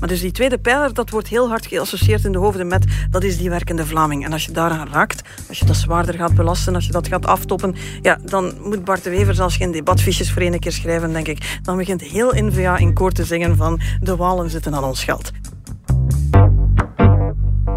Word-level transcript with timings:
Maar 0.00 0.08
dus 0.08 0.20
die 0.20 0.32
tweede 0.32 0.58
pijler, 0.58 0.94
dat 0.94 1.10
wordt 1.10 1.28
heel 1.28 1.48
hard 1.48 1.66
geassocieerd 1.66 2.24
in 2.24 2.32
de 2.32 2.38
hoofden 2.38 2.66
met 2.66 2.84
dat 3.10 3.24
is 3.24 3.38
die 3.38 3.50
werkende 3.50 3.86
Vlaming. 3.86 4.24
En 4.24 4.32
als 4.32 4.44
je 4.44 4.52
daaraan 4.52 4.88
raakt, 4.92 5.22
als 5.48 5.58
je 5.58 5.64
dat 5.64 5.76
zwaarder 5.76 6.14
gaat 6.14 6.34
belasten, 6.34 6.74
als 6.74 6.86
je 6.86 6.92
dat 6.92 7.08
gaat 7.08 7.26
aftoppen, 7.26 7.74
ja, 8.02 8.18
dan 8.24 8.54
moet 8.62 8.84
Bart 8.84 9.04
de 9.04 9.10
Wever 9.10 9.34
zelfs 9.34 9.56
geen 9.56 9.72
debatfiches 9.72 10.32
voor 10.32 10.42
een 10.42 10.58
keer 10.58 10.72
schrijven, 10.72 11.12
denk 11.12 11.28
ik. 11.28 11.58
Dan 11.62 11.76
begint 11.76 12.00
heel 12.00 12.32
N-VA 12.34 12.76
in 12.76 12.94
koor 12.94 13.12
te 13.12 13.24
zingen 13.24 13.56
van 13.56 13.80
de 14.00 14.16
Walen 14.16 14.50
zitten 14.50 14.74
aan 14.74 14.84
ons 14.84 15.04
geld. 15.04 15.30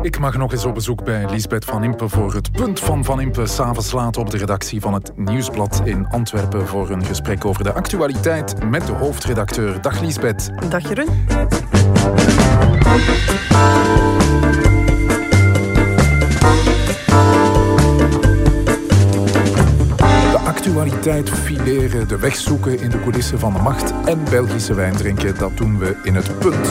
Ik 0.03 0.19
mag 0.19 0.37
nog 0.37 0.51
eens 0.51 0.65
op 0.65 0.73
bezoek 0.73 1.03
bij 1.03 1.25
Lisbeth 1.29 1.65
Van 1.65 1.83
Impe 1.83 2.09
voor 2.09 2.33
het 2.33 2.51
punt 2.51 2.79
van 2.79 3.03
Van 3.03 3.21
Impe. 3.21 3.45
S'avonds 3.45 3.91
laat 3.91 4.17
op 4.17 4.29
de 4.29 4.37
redactie 4.37 4.81
van 4.81 4.93
het 4.93 5.11
Nieuwsblad 5.15 5.81
in 5.83 6.07
Antwerpen 6.07 6.67
voor 6.67 6.89
een 6.89 7.05
gesprek 7.05 7.45
over 7.45 7.63
de 7.63 7.73
actualiteit 7.73 8.69
met 8.69 8.87
de 8.87 8.91
hoofdredacteur. 8.91 9.81
Dag 9.81 10.01
Lisbeth. 10.01 10.51
Dag 10.69 10.87
Jeroen. 10.87 11.07
De 20.31 20.39
actualiteit 20.45 21.29
fileren, 21.29 22.07
de 22.07 22.17
weg 22.17 22.35
zoeken 22.35 22.79
in 22.79 22.89
de 22.89 23.01
coulissen 23.01 23.39
van 23.39 23.53
de 23.53 23.59
macht 23.59 23.93
en 24.05 24.23
Belgische 24.29 24.73
wijn 24.73 24.95
drinken. 24.95 25.37
Dat 25.37 25.57
doen 25.57 25.79
we 25.79 25.95
in 26.03 26.15
het 26.15 26.39
punt 26.39 26.67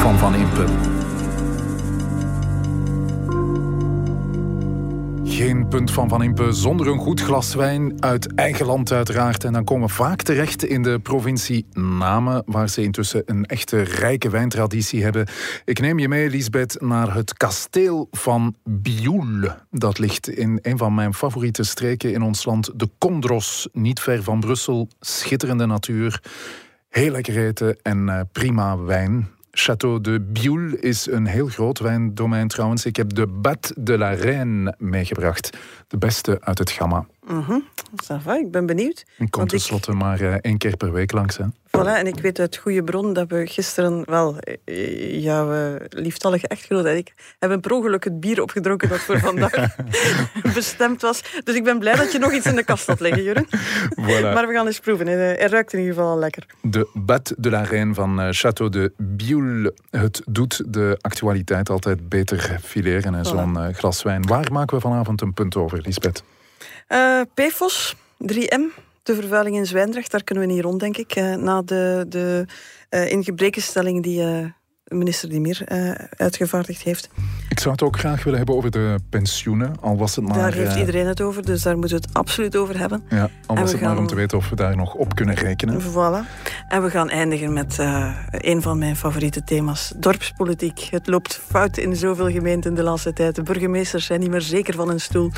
van 0.00 0.18
Van 0.18 0.34
Impe. 0.34 0.64
Geen 5.34 5.68
punt 5.68 5.90
van 5.90 6.08
Van 6.08 6.22
Impe 6.22 6.52
zonder 6.52 6.86
een 6.86 6.98
goed 6.98 7.20
glas 7.20 7.54
wijn 7.54 8.02
uit 8.02 8.34
eigen 8.34 8.66
land 8.66 8.92
uiteraard. 8.92 9.44
En 9.44 9.52
dan 9.52 9.64
komen 9.64 9.88
we 9.88 9.94
vaak 9.94 10.22
terecht 10.22 10.64
in 10.64 10.82
de 10.82 10.98
provincie 10.98 11.66
Namen, 11.72 12.42
waar 12.46 12.68
ze 12.68 12.82
intussen 12.82 13.22
een 13.26 13.46
echte 13.46 13.82
rijke 13.82 14.30
wijntraditie 14.30 15.02
hebben. 15.02 15.26
Ik 15.64 15.80
neem 15.80 15.98
je 15.98 16.08
mee, 16.08 16.30
Lisbeth, 16.30 16.80
naar 16.80 17.14
het 17.14 17.36
kasteel 17.36 18.08
van 18.10 18.54
Bioul. 18.64 19.50
Dat 19.70 19.98
ligt 19.98 20.28
in 20.28 20.58
een 20.62 20.78
van 20.78 20.94
mijn 20.94 21.14
favoriete 21.14 21.62
streken 21.62 22.12
in 22.12 22.22
ons 22.22 22.44
land, 22.44 22.70
de 22.76 22.88
Kondros, 22.98 23.68
niet 23.72 24.00
ver 24.00 24.22
van 24.22 24.40
Brussel. 24.40 24.88
Schitterende 25.00 25.66
natuur, 25.66 26.22
heel 26.88 27.10
lekker 27.10 27.46
eten 27.46 27.76
en 27.82 28.06
uh, 28.06 28.20
prima 28.32 28.78
wijn. 28.78 29.33
Château 29.56 30.00
de 30.00 30.20
Bioul 30.20 30.74
is 30.80 31.06
een 31.06 31.26
heel 31.26 31.46
groot 31.46 31.78
wijndomein 31.78 32.48
trouwens. 32.48 32.86
Ik 32.86 32.96
heb 32.96 33.14
de 33.14 33.26
Bat 33.26 33.72
de 33.76 33.98
la 33.98 34.10
Reine 34.10 34.74
meegebracht. 34.78 35.58
De 35.88 35.98
beste 35.98 36.38
uit 36.40 36.58
het 36.58 36.70
gamma. 36.70 37.06
Mm 37.26 37.40
-hmm. 37.40 37.64
ik 38.36 38.50
ben 38.50 38.66
benieuwd. 38.66 39.04
Ik 39.18 39.30
kom 39.30 39.46
tenslotte 39.46 39.90
ik... 39.90 39.98
maar 39.98 40.20
uh, 40.20 40.34
één 40.40 40.58
keer 40.58 40.76
per 40.76 40.92
week 40.92 41.12
langs. 41.12 41.36
Hè. 41.36 41.44
Voilà, 41.76 41.96
en 41.96 42.06
ik 42.06 42.18
weet 42.18 42.38
uit 42.38 42.56
goede 42.56 42.84
bron 42.84 43.12
dat 43.12 43.28
we 43.28 43.46
gisteren 43.46 44.02
wel 44.04 44.38
eh, 44.64 45.22
jouw 45.22 45.54
uh, 45.54 45.80
lieftallige 45.88 46.48
echtgenoot 46.48 46.84
en 46.84 46.96
ik 46.96 47.14
hebben 47.38 47.60
per 47.60 47.72
ongeluk 47.72 48.04
het 48.04 48.20
bier 48.20 48.42
opgedronken 48.42 48.88
dat 48.88 48.98
voor 48.98 49.18
vandaag 49.18 49.76
bestemd 50.54 51.02
was. 51.02 51.22
Dus 51.44 51.54
ik 51.54 51.64
ben 51.64 51.78
blij 51.78 51.94
dat 51.94 52.12
je 52.12 52.18
nog 52.18 52.32
iets 52.32 52.46
in 52.46 52.56
de 52.56 52.64
kast 52.64 52.86
had 52.86 53.00
liggen, 53.00 53.22
Jeroen. 53.22 53.46
Voilà. 54.00 54.32
Maar 54.34 54.46
we 54.46 54.52
gaan 54.54 54.66
eens 54.66 54.80
proeven. 54.80 55.06
Hij 55.06 55.36
ruikt 55.36 55.72
in 55.72 55.78
ieder 55.78 55.94
geval 55.94 56.10
al 56.10 56.18
lekker. 56.18 56.46
De 56.62 56.88
Bat 56.92 57.34
de 57.38 57.50
la 57.50 57.62
Reine 57.62 57.94
van 57.94 58.34
Château 58.34 58.68
de 58.68 58.92
Bioul. 58.96 59.70
Het 59.90 60.22
doet 60.26 60.62
de 60.66 60.98
actualiteit 61.00 61.70
altijd 61.70 62.08
beter 62.08 62.58
fileren, 62.62 63.18
voilà. 63.18 63.28
zo'n 63.28 63.74
glas 63.74 64.02
wijn. 64.02 64.26
Waar 64.26 64.52
maken 64.52 64.76
we 64.76 64.82
vanavond 64.82 65.20
een 65.20 65.34
punt 65.34 65.56
over, 65.56 65.73
Lisbeth? 65.82 66.22
Uh, 66.88 67.20
PFOS, 67.34 67.94
3M, 68.18 68.62
de 69.02 69.14
vervuiling 69.14 69.56
in 69.56 69.66
Zwijndrecht, 69.66 70.10
daar 70.10 70.24
kunnen 70.24 70.46
we 70.46 70.52
niet 70.52 70.62
rond, 70.62 70.80
denk 70.80 70.96
ik. 70.96 71.16
Uh, 71.16 71.34
na 71.34 71.62
de, 71.62 72.06
de 72.08 72.46
uh, 72.90 73.10
ingebrekenstelling 73.10 74.02
die 74.02 74.22
minister 74.84 75.28
Dimir 75.28 75.62
uh, 75.72 75.90
uitgevaardigd 76.16 76.82
heeft. 76.82 77.08
Ik 77.48 77.60
zou 77.60 77.72
het 77.72 77.82
ook 77.82 77.98
graag 77.98 78.24
willen 78.24 78.38
hebben 78.38 78.56
over 78.56 78.70
de 78.70 78.96
pensioenen, 79.10 79.80
al 79.80 79.96
was 79.96 80.16
het 80.16 80.24
maar... 80.24 80.38
Daar 80.38 80.52
heeft 80.52 80.76
iedereen 80.76 81.06
het 81.06 81.20
over, 81.20 81.44
dus 81.44 81.62
daar 81.62 81.78
moeten 81.78 81.96
we 81.96 82.04
het 82.06 82.14
absoluut 82.14 82.56
over 82.56 82.78
hebben. 82.78 83.04
Ja, 83.08 83.30
al 83.46 83.56
was 83.56 83.70
het 83.70 83.80
gaan... 83.80 83.88
maar 83.88 83.98
om 83.98 84.06
te 84.06 84.14
weten 84.14 84.38
of 84.38 84.48
we 84.48 84.56
daar 84.56 84.76
nog 84.76 84.94
op 84.94 85.14
kunnen 85.14 85.34
rekenen. 85.34 85.82
Voilà. 85.82 86.28
En 86.68 86.82
we 86.82 86.90
gaan 86.90 87.08
eindigen 87.08 87.52
met 87.52 87.76
uh, 87.80 88.16
een 88.30 88.62
van 88.62 88.78
mijn 88.78 88.96
favoriete 88.96 89.44
thema's, 89.44 89.92
dorpspolitiek. 89.96 90.78
Het 90.78 91.06
loopt 91.06 91.40
fout 91.48 91.76
in 91.76 91.96
zoveel 91.96 92.30
gemeenten 92.30 92.74
de 92.74 92.82
laatste 92.82 93.12
tijd. 93.12 93.34
De 93.34 93.42
burgemeesters 93.42 94.06
zijn 94.06 94.20
niet 94.20 94.30
meer 94.30 94.40
zeker 94.40 94.74
van 94.74 94.88
hun 94.88 95.00
stoel. 95.00 95.30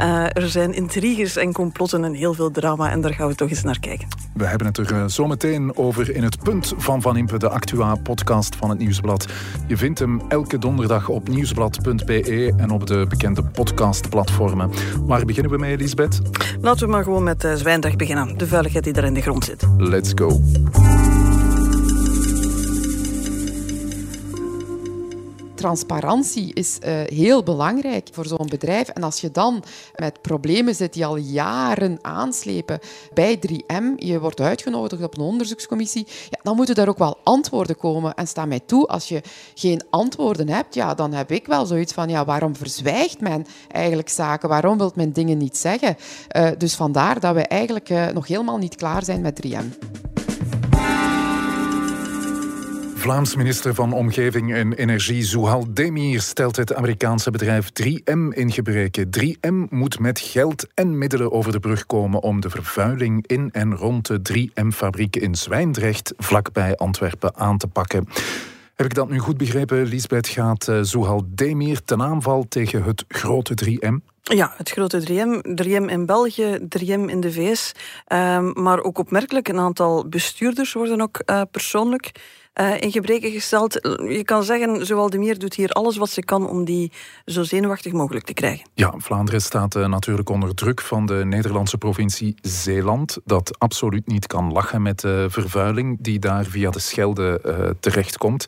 Uh, 0.00 0.24
er 0.24 0.48
zijn 0.48 0.74
intriges 0.74 1.36
en 1.36 1.52
complotten 1.52 2.04
en 2.04 2.14
heel 2.14 2.34
veel 2.34 2.50
drama 2.50 2.90
en 2.90 3.00
daar 3.00 3.14
gaan 3.14 3.28
we 3.28 3.34
toch 3.34 3.48
eens 3.48 3.62
naar 3.62 3.80
kijken. 3.80 4.08
We 4.34 4.46
hebben 4.46 4.66
het 4.66 4.78
er 4.78 5.10
zo 5.10 5.26
meteen 5.26 5.76
over 5.76 6.14
in 6.14 6.22
het 6.22 6.42
punt 6.42 6.72
van 6.76 7.02
Van 7.02 7.16
Impe, 7.16 7.38
de 7.38 7.48
Actua-podcast 7.48 8.56
van 8.56 8.70
het 8.70 8.78
Nieuwsblad. 9.02 9.26
Je 9.66 9.76
vindt 9.76 9.98
hem 9.98 10.20
elke 10.28 10.58
donderdag 10.58 11.08
op 11.08 11.28
nieuwsblad.be 11.28 12.52
en 12.56 12.70
op 12.70 12.86
de 12.86 13.06
bekende 13.08 13.42
podcastplatformen. 13.42 14.70
Waar 15.06 15.24
beginnen 15.24 15.52
we 15.52 15.58
mee, 15.58 15.72
Elisabeth? 15.72 16.20
Laten 16.60 16.86
we 16.86 16.92
maar 16.92 17.02
gewoon 17.02 17.22
met 17.22 17.44
uh, 17.44 17.54
Zwijndrecht 17.54 17.96
beginnen. 17.96 18.38
De 18.38 18.46
vuiligheid 18.46 18.84
die 18.84 18.92
daar 18.92 19.04
in 19.04 19.14
de 19.14 19.22
grond 19.22 19.44
zit. 19.44 19.66
Let's 19.76 20.12
go. 20.14 20.40
Transparantie 25.62 26.54
is 26.54 26.78
uh, 26.82 27.00
heel 27.04 27.42
belangrijk 27.42 28.08
voor 28.12 28.26
zo'n 28.26 28.48
bedrijf. 28.48 28.88
En 28.88 29.02
als 29.02 29.20
je 29.20 29.30
dan 29.30 29.62
met 29.96 30.20
problemen 30.22 30.74
zit 30.74 30.92
die 30.92 31.06
al 31.06 31.16
jaren 31.16 31.98
aanslepen 32.00 32.78
bij 33.14 33.38
3M, 33.48 33.84
je 33.96 34.20
wordt 34.20 34.40
uitgenodigd 34.40 35.02
op 35.02 35.16
een 35.16 35.24
onderzoekscommissie, 35.24 36.06
ja, 36.30 36.38
dan 36.42 36.56
moeten 36.56 36.74
daar 36.74 36.88
ook 36.88 36.98
wel 36.98 37.18
antwoorden 37.22 37.76
komen. 37.76 38.14
En 38.14 38.26
sta 38.26 38.44
mij 38.44 38.60
toe, 38.66 38.86
als 38.86 39.08
je 39.08 39.22
geen 39.54 39.82
antwoorden 39.90 40.48
hebt, 40.48 40.74
ja, 40.74 40.94
dan 40.94 41.12
heb 41.12 41.30
ik 41.30 41.46
wel 41.46 41.66
zoiets 41.66 41.92
van, 41.92 42.08
ja, 42.08 42.24
waarom 42.24 42.56
verzwijgt 42.56 43.20
men 43.20 43.46
eigenlijk 43.68 44.08
zaken? 44.08 44.48
Waarom 44.48 44.78
wil 44.78 44.92
men 44.94 45.12
dingen 45.12 45.38
niet 45.38 45.56
zeggen? 45.56 45.96
Uh, 46.36 46.48
dus 46.58 46.74
vandaar 46.74 47.20
dat 47.20 47.34
we 47.34 47.42
eigenlijk 47.42 47.90
uh, 47.90 48.08
nog 48.08 48.26
helemaal 48.26 48.58
niet 48.58 48.76
klaar 48.76 49.04
zijn 49.04 49.20
met 49.20 49.46
3M. 49.46 50.21
Vlaams 53.02 53.36
minister 53.36 53.74
van 53.74 53.92
Omgeving 53.92 54.54
en 54.54 54.72
Energie 54.72 55.22
Zuhal 55.22 55.66
Demir 55.74 56.20
stelt 56.20 56.56
het 56.56 56.74
Amerikaanse 56.74 57.30
bedrijf 57.30 57.68
3M 57.68 58.28
in 58.28 58.50
gebreken. 58.50 59.08
3M 59.20 59.68
moet 59.70 59.98
met 59.98 60.20
geld 60.20 60.66
en 60.74 60.98
middelen 60.98 61.32
over 61.32 61.52
de 61.52 61.60
brug 61.60 61.86
komen 61.86 62.22
om 62.22 62.40
de 62.40 62.50
vervuiling 62.50 63.26
in 63.26 63.48
en 63.52 63.74
rond 63.74 64.06
de 64.06 64.20
3M-fabriek 64.32 65.16
in 65.16 65.34
Zwijndrecht, 65.34 66.14
vlakbij 66.16 66.76
Antwerpen, 66.76 67.36
aan 67.36 67.58
te 67.58 67.66
pakken. 67.66 68.08
Heb 68.74 68.86
ik 68.86 68.94
dat 68.94 69.10
nu 69.10 69.18
goed 69.18 69.36
begrepen, 69.36 69.86
Lisbeth? 69.86 70.28
Gaat 70.28 70.68
uh, 70.68 70.78
Zuhal 70.82 71.24
Demir 71.28 71.84
ten 71.84 72.02
aanval 72.02 72.46
tegen 72.48 72.82
het 72.82 73.04
grote 73.08 73.54
3M? 73.64 74.12
Ja, 74.22 74.54
het 74.56 74.70
grote 74.70 75.00
3M. 75.00 75.62
3M 75.62 75.84
in 75.86 76.06
België, 76.06 76.58
3M 76.78 77.04
in 77.06 77.20
de 77.20 77.32
VS. 77.32 77.72
Um, 78.08 78.62
maar 78.62 78.80
ook 78.82 78.98
opmerkelijk, 78.98 79.48
een 79.48 79.58
aantal 79.58 80.08
bestuurders 80.08 80.72
worden 80.72 81.00
ook 81.00 81.22
uh, 81.26 81.42
persoonlijk 81.50 82.10
uh, 82.60 82.80
in 82.80 82.92
gebreken 82.92 83.30
gesteld. 83.30 83.72
Je 84.08 84.22
kan 84.24 84.44
zeggen, 84.44 84.86
zowel 84.86 85.10
de 85.10 85.18
Mier 85.18 85.38
doet 85.38 85.54
hier 85.54 85.70
alles 85.70 85.96
wat 85.96 86.10
ze 86.10 86.22
kan 86.22 86.48
om 86.48 86.64
die 86.64 86.92
zo 87.24 87.42
zenuwachtig 87.42 87.92
mogelijk 87.92 88.24
te 88.24 88.34
krijgen. 88.34 88.68
Ja, 88.74 88.94
Vlaanderen 88.96 89.42
staat 89.42 89.74
uh, 89.74 89.88
natuurlijk 89.88 90.28
onder 90.28 90.54
druk 90.54 90.80
van 90.80 91.06
de 91.06 91.22
Nederlandse 91.24 91.78
provincie 91.78 92.34
Zeeland, 92.40 93.18
dat 93.24 93.58
absoluut 93.58 94.06
niet 94.06 94.26
kan 94.26 94.52
lachen 94.52 94.82
met 94.82 95.00
de 95.00 95.26
vervuiling 95.30 95.98
die 96.00 96.18
daar 96.18 96.44
via 96.44 96.70
de 96.70 96.78
Schelde 96.78 97.76
terechtkomt. 97.80 98.46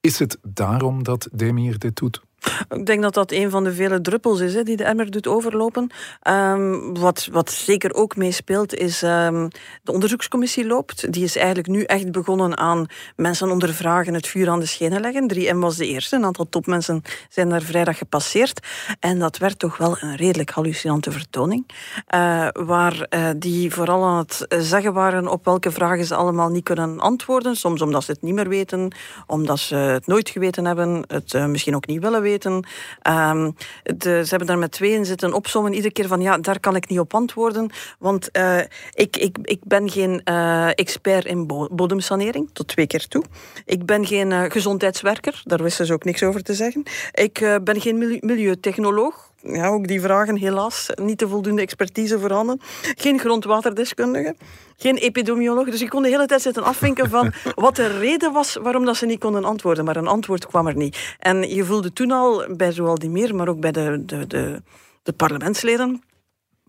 Is 0.00 0.18
het 0.18 0.38
daarom 0.42 1.02
dat 1.02 1.28
Demir 1.32 1.78
dit 1.78 1.96
doet? 1.96 2.22
Ik 2.68 2.86
denk 2.86 3.02
dat 3.02 3.14
dat 3.14 3.32
een 3.32 3.50
van 3.50 3.64
de 3.64 3.72
vele 3.72 4.00
druppels 4.00 4.40
is 4.40 4.54
hè, 4.54 4.62
die 4.62 4.76
de 4.76 4.84
emmer 4.84 5.10
doet 5.10 5.26
overlopen. 5.26 5.90
Um, 6.28 6.98
wat, 6.98 7.28
wat 7.32 7.50
zeker 7.50 7.94
ook 7.94 8.16
meespeelt 8.16 8.74
is 8.74 9.02
um, 9.02 9.48
de 9.82 9.92
onderzoekscommissie 9.92 10.66
loopt. 10.66 11.12
Die 11.12 11.24
is 11.24 11.36
eigenlijk 11.36 11.68
nu 11.68 11.82
echt 11.82 12.12
begonnen 12.12 12.58
aan 12.58 12.86
mensen 13.16 13.50
ondervragen, 13.50 14.14
het 14.14 14.26
vuur 14.26 14.48
aan 14.48 14.60
de 14.60 14.66
schenen 14.66 15.00
leggen. 15.00 15.32
3M 15.34 15.58
was 15.58 15.76
de 15.76 15.86
eerste. 15.86 16.16
Een 16.16 16.24
aantal 16.24 16.48
topmensen 16.48 17.02
zijn 17.28 17.48
daar 17.48 17.62
vrijdag 17.62 17.98
gepasseerd. 17.98 18.66
En 19.00 19.18
dat 19.18 19.38
werd 19.38 19.58
toch 19.58 19.76
wel 19.76 19.96
een 20.00 20.16
redelijk 20.16 20.50
hallucinante 20.50 21.12
vertoning. 21.12 21.66
Uh, 22.14 22.48
waar 22.52 23.06
uh, 23.10 23.28
die 23.36 23.72
vooral 23.72 24.04
aan 24.04 24.18
het 24.18 24.46
zeggen 24.58 24.92
waren 24.92 25.28
op 25.28 25.44
welke 25.44 25.70
vragen 25.70 26.04
ze 26.04 26.14
allemaal 26.14 26.48
niet 26.48 26.64
kunnen 26.64 27.00
antwoorden. 27.00 27.56
Soms 27.56 27.82
omdat 27.82 28.04
ze 28.04 28.10
het 28.10 28.22
niet 28.22 28.34
meer 28.34 28.48
weten, 28.48 28.94
omdat 29.26 29.58
ze 29.58 29.74
het 29.74 30.06
nooit 30.06 30.28
geweten 30.28 30.64
hebben, 30.64 31.04
het 31.06 31.34
uh, 31.34 31.46
misschien 31.46 31.74
ook 31.74 31.86
niet 31.86 32.02
willen 32.02 32.22
weten. 32.22 32.33
Um, 32.42 33.56
de, 33.82 34.22
ze 34.22 34.28
hebben 34.28 34.46
daar 34.46 34.58
met 34.58 34.72
tweeën 34.72 35.04
zitten 35.04 35.32
opzommen. 35.32 35.72
Iedere 35.72 35.92
keer 35.92 36.06
van 36.08 36.20
ja, 36.20 36.38
daar 36.38 36.60
kan 36.60 36.76
ik 36.76 36.88
niet 36.88 36.98
op 36.98 37.14
antwoorden. 37.14 37.70
Want 37.98 38.28
uh, 38.32 38.58
ik, 38.92 39.16
ik, 39.16 39.38
ik 39.42 39.60
ben 39.64 39.90
geen 39.90 40.20
uh, 40.24 40.68
expert 40.68 41.24
in 41.24 41.46
bodemsanering, 41.70 42.50
tot 42.52 42.68
twee 42.68 42.86
keer 42.86 43.08
toe. 43.08 43.24
Ik 43.64 43.86
ben 43.86 44.06
geen 44.06 44.30
uh, 44.30 44.44
gezondheidswerker, 44.48 45.42
daar 45.44 45.62
wisten 45.62 45.86
ze 45.86 45.92
ook 45.92 46.04
niks 46.04 46.22
over 46.22 46.42
te 46.42 46.54
zeggen. 46.54 46.82
Ik 47.12 47.58
ben 47.64 47.80
geen 47.80 48.18
milieutechnoloog 48.20 49.32
ja, 49.46 49.68
ook 49.68 49.88
die 49.88 50.00
vragen 50.00 50.36
helaas 50.36 50.90
niet 50.94 51.18
de 51.18 51.28
voldoende 51.28 51.62
expertise 51.62 52.18
voorhanden. 52.18 52.60
Geen 52.94 53.18
grondwaterdeskundige, 53.18 54.34
geen 54.76 54.96
epidemioloog. 54.96 55.70
Dus 55.70 55.82
ik 55.82 55.88
kon 55.88 56.02
de 56.02 56.08
hele 56.08 56.26
tijd 56.26 56.42
zitten 56.42 56.62
afvinken 56.62 57.10
van 57.10 57.32
wat 57.54 57.76
de 57.76 57.98
reden 57.98 58.32
was 58.32 58.54
waarom 58.54 58.84
dat 58.84 58.96
ze 58.96 59.06
niet 59.06 59.18
konden 59.18 59.44
antwoorden. 59.44 59.84
Maar 59.84 59.96
een 59.96 60.06
antwoord 60.06 60.46
kwam 60.46 60.66
er 60.66 60.76
niet. 60.76 61.16
En 61.18 61.54
je 61.54 61.64
voelde 61.64 61.92
toen 61.92 62.10
al 62.10 62.44
bij 62.56 62.72
zowel 62.72 62.98
die 62.98 63.10
meer, 63.10 63.34
maar 63.34 63.48
ook 63.48 63.60
bij 63.60 63.72
de, 63.72 64.02
de, 64.04 64.26
de, 64.26 64.62
de 65.02 65.12
parlementsleden 65.12 66.02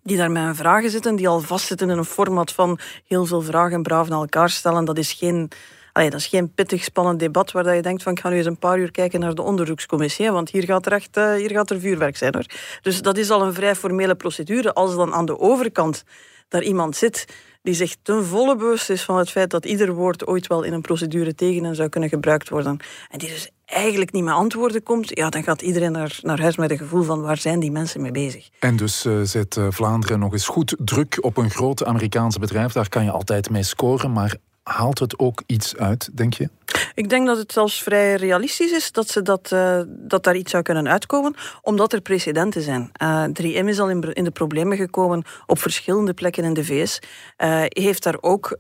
die 0.04 0.18
daar 0.18 0.32
met 0.32 0.44
hun 0.44 0.56
vragen 0.56 0.90
zitten, 0.90 1.16
die 1.16 1.28
al 1.28 1.40
vastzitten 1.40 1.90
in 1.90 1.98
een 1.98 2.06
format 2.06 2.52
van 2.52 2.80
heel 3.08 3.26
veel 3.26 3.42
vragen 3.42 3.84
braaf 3.84 4.10
naar 4.10 4.20
elkaar 4.20 4.50
stellen. 4.50 4.86
Dat 4.86 4.98
is 4.98 5.14
geen 5.14 5.52
Allee, 5.96 6.10
dat 6.10 6.20
is 6.20 6.28
geen 6.28 6.54
pittig, 6.54 6.84
spannend 6.84 7.20
debat 7.20 7.52
waar 7.52 7.76
je 7.76 7.82
denkt 7.82 8.04
van 8.04 8.12
ik 8.12 8.20
ga 8.20 8.30
nu 8.30 8.38
eens 8.38 8.46
een 8.46 8.58
paar 8.58 8.80
uur 8.80 8.92
kijken 8.92 9.20
naar 9.20 9.36
de 9.36 9.42
onderzoekscommissie, 9.42 10.32
want 10.32 10.50
hier 10.50 10.64
gaat 10.64 10.86
er 10.86 10.92
echt 10.92 11.18
uh, 11.18 11.34
hier 11.34 11.50
gaat 11.50 11.70
er 11.70 11.80
vuurwerk 11.80 12.18
zijn. 12.18 12.34
Hoor. 12.34 12.46
Dus 12.82 13.02
dat 13.02 13.18
is 13.18 13.30
al 13.30 13.42
een 13.42 13.54
vrij 13.54 13.76
formele 13.76 14.16
procedure. 14.16 14.74
Als 14.74 14.96
dan 14.96 15.14
aan 15.14 15.26
de 15.26 15.40
overkant 15.40 16.04
daar 16.48 16.64
iemand 16.64 16.96
zit 16.96 17.26
die 17.62 17.74
zich 17.74 17.96
ten 18.02 18.26
volle 18.26 18.56
bewust 18.56 18.90
is 18.90 19.04
van 19.04 19.18
het 19.18 19.30
feit 19.30 19.50
dat 19.50 19.66
ieder 19.66 19.94
woord 19.94 20.28
ooit 20.28 20.48
wel 20.48 20.64
in 20.64 20.74
een 20.74 20.82
procedure 20.82 21.36
tegen 21.36 21.64
hen 21.64 21.76
zou 21.76 21.90
kunnen 21.90 22.10
gebruikt 22.10 22.50
worden, 22.50 22.78
en 23.10 23.20
die 23.20 23.30
dus 23.30 23.50
eigenlijk 23.66 24.12
niet 24.12 24.24
met 24.24 24.34
antwoorden 24.34 24.84
komt, 24.84 25.18
ja, 25.18 25.30
dan 25.30 25.44
gaat 25.44 25.62
iedereen 25.62 25.92
naar, 25.92 26.20
naar 26.22 26.42
huis 26.42 26.58
met 26.58 26.72
een 26.72 26.78
gevoel 26.78 27.04
van 27.04 27.22
waar 27.22 27.38
zijn 27.38 27.60
die 27.60 27.72
mensen 27.72 28.02
mee 28.02 28.12
bezig. 28.12 28.50
En 28.60 28.76
dus 28.76 29.06
uh, 29.06 29.22
zet 29.22 29.56
uh, 29.56 29.68
Vlaanderen 29.70 30.20
nog 30.20 30.32
eens 30.32 30.48
goed 30.48 30.76
druk 30.78 31.18
op 31.22 31.38
een 31.38 31.50
groot 31.50 31.86
Amerikaanse 31.86 32.40
bedrijf. 32.40 32.72
Daar 32.72 32.90
kan 32.90 33.04
je 33.04 33.12
altijd 33.12 33.50
mee 33.50 33.64
scoren, 33.64 34.12
maar 34.12 34.36
haalt 34.66 35.00
het 35.00 35.20
ook 35.20 35.44
iets 35.46 35.76
uit, 35.78 36.10
denk 36.14 36.34
je? 36.34 36.50
Ik 36.96 37.10
denk 37.10 37.28
dat 37.28 37.38
het 37.38 37.52
zelfs 37.52 37.84
vrij 37.84 38.16
realistisch 38.16 38.72
is 38.72 38.92
dat, 38.92 39.10
ze 39.10 39.22
dat, 39.22 39.52
uh, 39.54 39.80
dat 39.88 40.24
daar 40.24 40.36
iets 40.36 40.52
zou 40.52 40.64
kunnen 40.64 40.88
uitkomen, 40.88 41.36
omdat 41.62 41.94
er 41.94 42.02
precedenten 42.02 42.62
zijn. 42.62 42.92
Uh, 43.02 43.24
eh, 43.24 43.32
3M 43.32 43.68
is 43.68 43.80
al 43.80 43.90
in, 43.90 44.14
in, 44.14 44.24
de 44.24 44.32
problemen 44.32 44.78
gekomen 44.78 45.24
op 45.46 45.60
verschillende 45.60 46.14
plekken 46.14 46.44
in 46.44 46.54
de 46.54 46.66
VS. 46.66 47.00
Eh, 47.38 47.62
heeft 47.64 48.04
daar 48.04 48.18
ook 48.22 48.58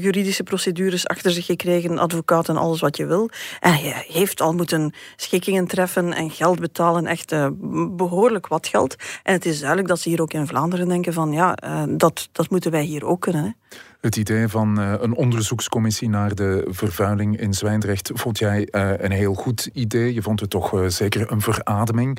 juridische 0.00 0.42
procedures 0.42 1.06
achter 1.06 1.30
zich 1.30 1.46
gekregen, 1.46 1.98
advocaat 1.98 2.48
en 2.48 2.56
alles 2.56 2.80
wat 2.80 2.96
je 2.96 3.06
wil. 3.06 3.30
En 3.60 3.72
hij 3.72 4.04
heeft 4.08 4.40
al 4.40 4.52
moeten 4.52 4.94
schikkingen 5.16 5.66
treffen 5.66 6.12
en 6.12 6.30
geld 6.30 6.60
betalen, 6.60 7.06
echt 7.06 7.34
behoorlijk 7.96 8.46
wat 8.46 8.66
geld. 8.66 8.96
En 9.22 9.32
het 9.32 9.46
is 9.46 9.58
duidelijk 9.58 9.88
dat 9.88 10.00
ze 10.00 10.08
hier 10.08 10.22
ook 10.22 10.32
in 10.32 10.46
Vlaanderen 10.46 10.88
denken 10.88 11.12
van 11.12 11.32
ja, 11.32 11.56
dat, 11.88 12.28
dat 12.32 12.50
moeten 12.50 12.70
wij 12.70 12.82
hier 12.82 13.04
ook 13.04 13.20
kunnen. 13.20 13.44
Hè. 13.44 13.50
Het 14.06 14.16
idee 14.16 14.48
van 14.48 14.80
uh, 14.80 14.94
een 15.00 15.14
onderzoekscommissie 15.14 16.08
naar 16.08 16.34
de 16.34 16.66
vervuiling 16.68 17.40
in 17.40 17.54
Zwijndrecht 17.54 18.10
vond 18.14 18.38
jij 18.38 18.68
uh, 18.70 18.92
een 18.96 19.10
heel 19.10 19.34
goed 19.34 19.70
idee. 19.72 20.14
Je 20.14 20.22
vond 20.22 20.40
het 20.40 20.50
toch 20.50 20.72
uh, 20.74 20.88
zeker 20.88 21.32
een 21.32 21.40
verademing. 21.40 22.18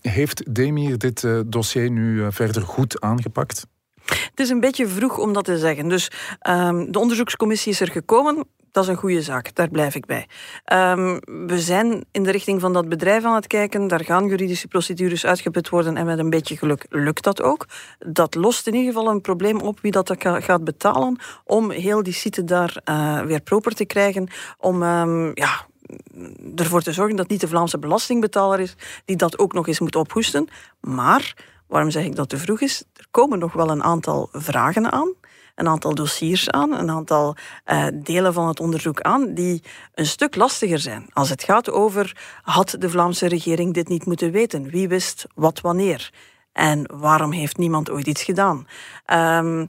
heeft 0.00 0.54
Demir 0.54 0.98
dit 0.98 1.26
dossier 1.46 1.90
nu 1.90 2.32
verder 2.32 2.62
goed 2.62 3.00
aangepakt? 3.00 3.66
Het 4.04 4.40
is 4.40 4.48
een 4.48 4.60
beetje 4.60 4.86
vroeg 4.86 5.18
om 5.18 5.32
dat 5.32 5.44
te 5.44 5.58
zeggen. 5.58 5.88
Dus 5.88 6.10
um, 6.48 6.92
de 6.92 6.98
onderzoekscommissie 6.98 7.72
is 7.72 7.80
er 7.80 7.90
gekomen. 7.90 8.46
Dat 8.74 8.84
is 8.84 8.90
een 8.90 8.96
goede 8.96 9.22
zaak, 9.22 9.54
daar 9.54 9.68
blijf 9.68 9.94
ik 9.94 10.06
bij. 10.06 10.26
Um, 10.72 11.20
we 11.46 11.60
zijn 11.60 12.04
in 12.10 12.22
de 12.22 12.30
richting 12.30 12.60
van 12.60 12.72
dat 12.72 12.88
bedrijf 12.88 13.24
aan 13.24 13.34
het 13.34 13.46
kijken. 13.46 13.88
Daar 13.88 14.04
gaan 14.04 14.26
juridische 14.26 14.68
procedures 14.68 15.26
uitgeput 15.26 15.68
worden 15.68 15.96
en 15.96 16.06
met 16.06 16.18
een 16.18 16.30
beetje 16.30 16.56
geluk 16.56 16.86
lukt 16.88 17.24
dat 17.24 17.42
ook. 17.42 17.66
Dat 17.98 18.34
lost 18.34 18.66
in 18.66 18.74
ieder 18.74 18.92
geval 18.92 19.10
een 19.10 19.20
probleem 19.20 19.60
op 19.60 19.80
wie 19.80 19.92
dat 19.92 20.14
gaat 20.18 20.64
betalen 20.64 21.18
om 21.44 21.70
heel 21.70 22.02
die 22.02 22.12
site 22.12 22.44
daar 22.44 22.82
uh, 22.84 23.20
weer 23.20 23.40
proper 23.40 23.74
te 23.74 23.84
krijgen. 23.84 24.28
Om 24.58 24.82
um, 24.82 25.30
ja, 25.34 25.66
ervoor 26.56 26.82
te 26.82 26.92
zorgen 26.92 27.16
dat 27.16 27.28
niet 27.28 27.40
de 27.40 27.48
Vlaamse 27.48 27.78
belastingbetaler 27.78 28.60
is 28.60 28.74
die 29.04 29.16
dat 29.16 29.38
ook 29.38 29.52
nog 29.52 29.66
eens 29.66 29.80
moet 29.80 29.96
ophoesten. 29.96 30.48
Maar, 30.80 31.36
waarom 31.66 31.90
zeg 31.90 32.04
ik 32.04 32.16
dat 32.16 32.28
te 32.28 32.38
vroeg 32.38 32.60
is? 32.60 32.84
Er 32.96 33.06
komen 33.10 33.38
nog 33.38 33.52
wel 33.52 33.70
een 33.70 33.82
aantal 33.82 34.28
vragen 34.32 34.92
aan 34.92 35.14
een 35.54 35.68
aantal 35.68 35.94
dossiers 35.94 36.50
aan, 36.50 36.72
een 36.72 36.90
aantal 36.90 37.36
uh, 37.66 37.86
delen 37.94 38.32
van 38.32 38.48
het 38.48 38.60
onderzoek 38.60 39.00
aan, 39.00 39.34
die 39.34 39.62
een 39.94 40.06
stuk 40.06 40.36
lastiger 40.36 40.78
zijn. 40.78 41.06
Als 41.12 41.28
het 41.28 41.44
gaat 41.44 41.70
over, 41.70 42.16
had 42.42 42.76
de 42.78 42.90
Vlaamse 42.90 43.26
regering 43.26 43.74
dit 43.74 43.88
niet 43.88 44.06
moeten 44.06 44.30
weten? 44.30 44.70
Wie 44.70 44.88
wist 44.88 45.26
wat 45.34 45.60
wanneer? 45.60 46.12
En 46.52 46.90
waarom 46.94 47.32
heeft 47.32 47.56
niemand 47.56 47.90
ooit 47.90 48.06
iets 48.06 48.22
gedaan? 48.22 48.66
Um, 49.12 49.68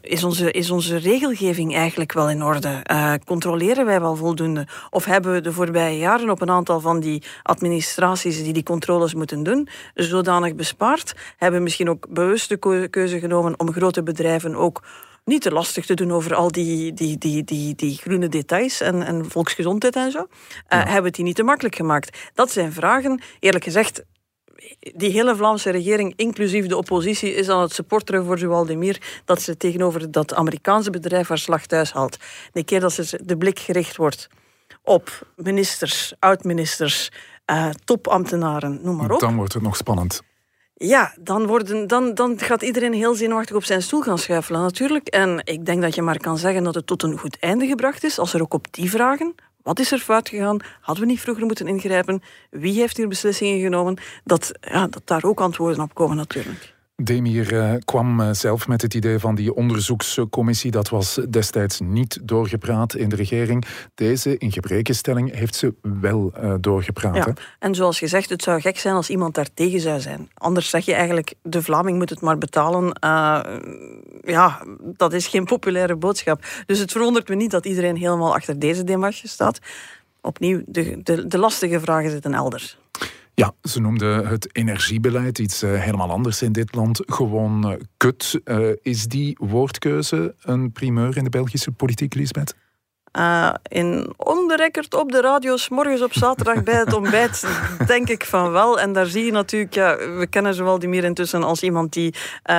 is 0.00 0.24
onze, 0.24 0.50
is 0.50 0.70
onze 0.70 0.96
regelgeving 0.96 1.74
eigenlijk 1.74 2.12
wel 2.12 2.30
in 2.30 2.42
orde? 2.42 2.82
Uh, 2.90 3.12
controleren 3.24 3.86
wij 3.86 4.00
wel 4.00 4.16
voldoende? 4.16 4.66
Of 4.90 5.04
hebben 5.04 5.32
we 5.32 5.40
de 5.40 5.52
voorbije 5.52 5.98
jaren 5.98 6.30
op 6.30 6.40
een 6.40 6.50
aantal 6.50 6.80
van 6.80 7.00
die 7.00 7.22
administraties 7.42 8.42
die 8.42 8.52
die 8.52 8.62
controles 8.62 9.14
moeten 9.14 9.42
doen, 9.42 9.68
zodanig 9.94 10.54
bespaard? 10.54 11.14
Hebben 11.36 11.58
we 11.58 11.64
misschien 11.64 11.90
ook 11.90 12.06
bewust 12.08 12.48
de 12.48 12.88
keuze 12.90 13.18
genomen 13.18 13.60
om 13.60 13.72
grote 13.72 14.02
bedrijven 14.02 14.54
ook 14.54 14.82
niet 15.24 15.42
te 15.42 15.52
lastig 15.52 15.86
te 15.86 15.94
doen 15.94 16.12
over 16.12 16.34
al 16.34 16.50
die, 16.50 16.92
die, 16.92 17.18
die, 17.18 17.44
die, 17.44 17.74
die 17.74 17.96
groene 17.96 18.28
details 18.28 18.80
en, 18.80 19.02
en 19.02 19.30
volksgezondheid 19.30 19.96
en 19.96 20.10
zo. 20.10 20.18
Uh, 20.18 20.26
Hebben 20.68 21.00
we 21.00 21.06
het 21.06 21.14
die 21.14 21.24
niet 21.24 21.36
te 21.36 21.42
makkelijk 21.42 21.74
gemaakt? 21.74 22.18
Dat 22.34 22.50
zijn 22.50 22.72
vragen, 22.72 23.20
eerlijk 23.40 23.64
gezegd, 23.64 24.02
die 24.94 25.10
hele 25.10 25.36
Vlaamse 25.36 25.70
regering, 25.70 26.12
inclusief 26.16 26.66
de 26.66 26.76
oppositie, 26.76 27.34
is 27.34 27.48
aan 27.48 27.60
het 27.60 27.72
supporteren 27.72 28.24
voor 28.24 28.38
Zoaldemir 28.38 29.20
dat 29.24 29.42
ze 29.42 29.56
tegenover 29.56 30.10
dat 30.10 30.34
Amerikaanse 30.34 30.90
bedrijf 30.90 31.28
haar 31.28 31.38
slag 31.38 31.66
thuis 31.66 31.92
haalt. 31.92 32.16
De 32.52 32.64
keer 32.64 32.80
dat 32.80 32.92
ze 32.92 33.20
de 33.24 33.36
blik 33.36 33.58
gericht 33.58 33.96
wordt 33.96 34.28
op 34.82 35.26
ministers, 35.36 36.14
oud-ministers, 36.18 37.10
uh, 37.50 37.68
topambtenaren, 37.84 38.78
noem 38.82 38.96
maar 38.96 39.10
op. 39.10 39.20
Dan 39.20 39.36
wordt 39.36 39.52
het 39.52 39.62
nog 39.62 39.76
spannend. 39.76 40.22
Ja, 40.74 41.14
dan, 41.20 41.46
worden, 41.46 41.86
dan, 41.86 42.14
dan 42.14 42.38
gaat 42.38 42.62
iedereen 42.62 42.92
heel 42.92 43.14
zenuwachtig 43.14 43.56
op 43.56 43.64
zijn 43.64 43.82
stoel 43.82 44.02
gaan 44.02 44.18
schuifelen 44.18 44.60
natuurlijk. 44.60 45.08
En 45.08 45.40
ik 45.44 45.66
denk 45.66 45.82
dat 45.82 45.94
je 45.94 46.02
maar 46.02 46.18
kan 46.18 46.38
zeggen 46.38 46.64
dat 46.64 46.74
het 46.74 46.86
tot 46.86 47.02
een 47.02 47.18
goed 47.18 47.38
einde 47.38 47.66
gebracht 47.66 48.04
is 48.04 48.18
als 48.18 48.34
er 48.34 48.42
ook 48.42 48.54
op 48.54 48.66
die 48.70 48.90
vragen 48.90 49.34
wat 49.66 49.78
is 49.78 49.92
er 49.92 49.98
fout 49.98 50.28
gegaan? 50.28 50.58
Hadden 50.80 51.04
we 51.04 51.10
niet 51.10 51.20
vroeger 51.20 51.46
moeten 51.46 51.66
ingrijpen? 51.66 52.22
Wie 52.50 52.78
heeft 52.78 52.96
hier 52.96 53.08
beslissingen 53.08 53.60
genomen? 53.60 53.96
Dat, 54.24 54.52
ja, 54.60 54.86
dat 54.86 55.02
daar 55.04 55.24
ook 55.24 55.40
antwoorden 55.40 55.82
op 55.82 55.94
komen 55.94 56.16
natuurlijk. 56.16 56.74
Demir 57.02 57.52
uh, 57.52 57.74
kwam 57.84 58.20
uh, 58.20 58.28
zelf 58.32 58.68
met 58.68 58.82
het 58.82 58.94
idee 58.94 59.18
van 59.18 59.34
die 59.34 59.54
onderzoekscommissie. 59.54 60.70
Dat 60.70 60.88
was 60.88 61.20
destijds 61.30 61.80
niet 61.80 62.18
doorgepraat 62.22 62.94
in 62.94 63.08
de 63.08 63.16
regering. 63.16 63.64
Deze, 63.94 64.38
in 64.38 64.52
gebrekenstelling, 64.52 65.34
heeft 65.34 65.54
ze 65.54 65.74
wel 65.82 66.32
uh, 66.42 66.54
doorgepraat. 66.60 67.14
Ja. 67.14 67.32
En 67.58 67.74
zoals 67.74 67.98
gezegd, 67.98 68.30
het 68.30 68.42
zou 68.42 68.60
gek 68.60 68.78
zijn 68.78 68.94
als 68.94 69.10
iemand 69.10 69.34
daar 69.34 69.48
tegen 69.54 69.80
zou 69.80 70.00
zijn. 70.00 70.30
Anders 70.34 70.70
zeg 70.70 70.84
je 70.84 70.94
eigenlijk, 70.94 71.34
de 71.42 71.62
Vlaming 71.62 71.98
moet 71.98 72.10
het 72.10 72.20
maar 72.20 72.38
betalen. 72.38 72.98
ja, 74.22 74.62
dat 74.80 75.12
is 75.12 75.26
geen 75.26 75.44
populaire 75.44 75.96
boodschap. 75.96 76.44
Dus 76.66 76.78
het 76.78 76.92
verwondert 76.92 77.28
me 77.28 77.34
niet 77.34 77.50
dat 77.50 77.66
iedereen 77.66 77.96
helemaal 77.96 78.34
achter 78.34 78.58
deze 78.58 78.84
demarche 78.84 79.28
staat. 79.28 79.58
Opnieuw, 80.20 80.62
de, 80.66 81.02
de, 81.02 81.26
de 81.26 81.38
lastige 81.38 81.80
vragen 81.80 82.10
zitten 82.10 82.34
elders. 82.34 82.78
Ja, 83.38 83.52
ze 83.62 83.80
noemden 83.80 84.26
het 84.26 84.56
energiebeleid 84.56 85.38
iets 85.38 85.62
uh, 85.62 85.80
helemaal 85.80 86.10
anders 86.10 86.42
in 86.42 86.52
dit 86.52 86.74
land. 86.74 87.02
Gewoon 87.06 87.70
uh, 87.70 87.76
kut. 87.96 88.40
Uh, 88.44 88.72
is 88.82 89.06
die 89.06 89.36
woordkeuze 89.40 90.34
een 90.42 90.72
primeur 90.72 91.16
in 91.16 91.24
de 91.24 91.30
Belgische 91.30 91.70
politiek, 91.70 92.14
Lisbeth? 92.14 92.54
in 93.62 94.14
onberekkerd 94.16 94.94
op 94.94 95.12
de 95.12 95.20
radio's 95.20 95.68
morgens 95.68 96.02
op 96.02 96.12
zaterdag 96.12 96.62
bij 96.62 96.74
het 96.74 96.92
ontbijt, 96.92 97.46
denk 97.86 98.08
ik 98.08 98.24
van 98.24 98.50
wel. 98.50 98.80
En 98.80 98.92
daar 98.92 99.06
zie 99.06 99.24
je 99.24 99.32
natuurlijk, 99.32 99.74
ja, 99.74 99.96
we 99.96 100.26
kennen 100.30 100.54
zowel 100.54 100.78
die 100.78 100.88
meer 100.88 101.04
intussen 101.04 101.42
als 101.42 101.62
iemand 101.62 101.92
die 101.92 102.14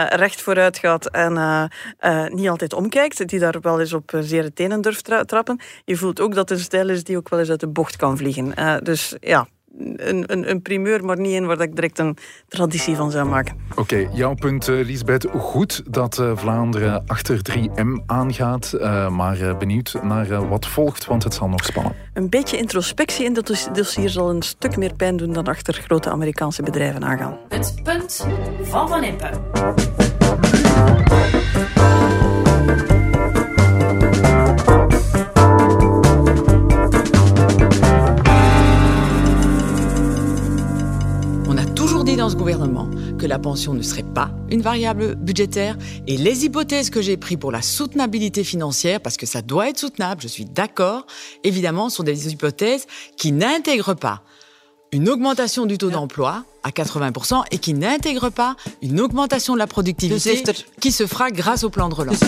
recht 0.10 0.42
vooruit 0.42 0.78
gaat 0.78 1.06
en 1.06 1.70
niet 2.34 2.50
altijd 2.50 2.74
omkijkt, 2.74 3.28
die 3.28 3.40
daar 3.40 3.56
wel 3.62 3.80
eens 3.80 3.94
op 3.94 4.12
zere 4.20 4.54
tenen 4.54 4.82
durft 4.82 5.04
tra 5.04 5.24
trappen. 5.24 5.60
Je 5.86 5.98
voelt 5.98 6.20
ook 6.20 6.36
dat 6.36 6.50
het 6.50 6.58
een 6.58 6.64
stijl 6.64 6.90
is 6.90 7.04
die 7.04 7.18
ook 7.18 7.30
wel 7.30 7.40
eens 7.40 7.50
uit 7.50 7.60
de 7.60 7.68
bocht 7.68 7.96
kan 7.96 8.18
vliegen. 8.18 8.84
dus 8.84 9.16
ja, 9.20 9.48
een, 9.78 10.24
een, 10.32 10.50
een, 10.50 10.62
primeur, 10.62 11.06
maar 11.06 11.20
niet 11.20 11.34
een 11.34 11.46
waar 11.46 11.62
ik 11.62 11.76
direct 11.76 12.00
een 12.00 12.18
traditie 12.48 12.96
van 12.96 13.12
zou 13.12 13.30
maken. 13.30 13.56
Oké, 13.76 14.10
jouw 14.14 14.34
punt, 14.34 14.68
uh, 14.68 14.86
Lisbeth. 14.86 15.28
Goed 15.38 15.84
dat 15.90 16.18
uh, 16.18 16.32
Vlaanderen 16.36 17.04
achter 17.08 17.40
3M 17.52 18.06
aangaat, 18.06 18.74
uh, 18.74 19.10
maar 19.10 19.58
benieuwd 19.58 19.96
naar 20.04 20.50
wat 20.50 20.68
volgt, 20.68 21.06
want 21.06 21.24
het 21.24 21.34
zal 21.34 21.50
nog 21.50 21.66
spannen. 21.66 21.96
Een 22.14 22.30
beetje 22.30 22.58
introspectie 22.58 23.26
in 23.26 23.34
dit 23.34 23.70
dossier 23.74 24.10
zal 24.10 24.30
een 24.30 24.42
stuk 24.42 24.78
meer 24.78 24.94
pijn 24.94 25.18
doen 25.18 25.34
dan 25.34 25.46
achter 25.46 25.74
grote 25.74 26.10
Amerikaanse 26.10 26.64
bedrijven 26.64 27.04
aangaan. 27.04 27.38
Het 27.50 27.74
punt 27.84 28.28
van 28.62 28.88
Van 28.90 29.04
Impe. 29.04 29.30
Dans 42.18 42.30
ce 42.30 42.36
gouvernement 42.36 42.90
que 43.20 43.28
la 43.28 43.38
pension 43.38 43.76
ne 43.76 43.82
serait 43.84 44.02
pas 44.02 44.32
une 44.50 44.62
variable 44.62 45.14
budgétaire 45.16 45.78
et 46.08 46.18
les 46.18 46.46
hypothèses 46.46 46.90
que 46.90 47.00
j'ai 47.00 47.16
prises 47.16 47.38
pour 47.38 47.52
la 47.52 47.62
soutenabilité 47.62 48.44
financière, 48.44 49.00
parce 49.00 49.18
que 49.18 49.28
ça 49.28 49.44
doit 49.44 49.70
être 49.70 49.78
soutenable, 49.78 50.24
je 50.24 50.28
suis 50.28 50.46
d'accord, 50.46 51.06
évidemment, 51.44 51.90
sont 51.90 52.02
des 52.02 52.32
hypothèses 52.32 52.88
qui 53.18 53.32
n'intègrent 53.32 53.94
pas 53.94 54.24
une 54.92 55.10
augmentation 55.10 55.68
du 55.68 55.78
taux 55.78 55.92
d'emploi 55.92 56.44
à 56.64 56.72
80% 56.72 57.44
et 57.52 57.60
qui 57.60 57.76
n'intègre 57.76 58.30
pas 58.32 58.56
une 58.82 59.00
augmentation 59.00 59.54
de 59.54 59.60
la 59.60 59.68
productivité 59.68 60.44
qui 60.82 60.92
se 60.92 61.06
fera 61.06 61.30
grâce 61.30 61.64
au 61.64 61.70
plan 61.70 61.88
de 61.88 61.94
relance. 61.94 62.22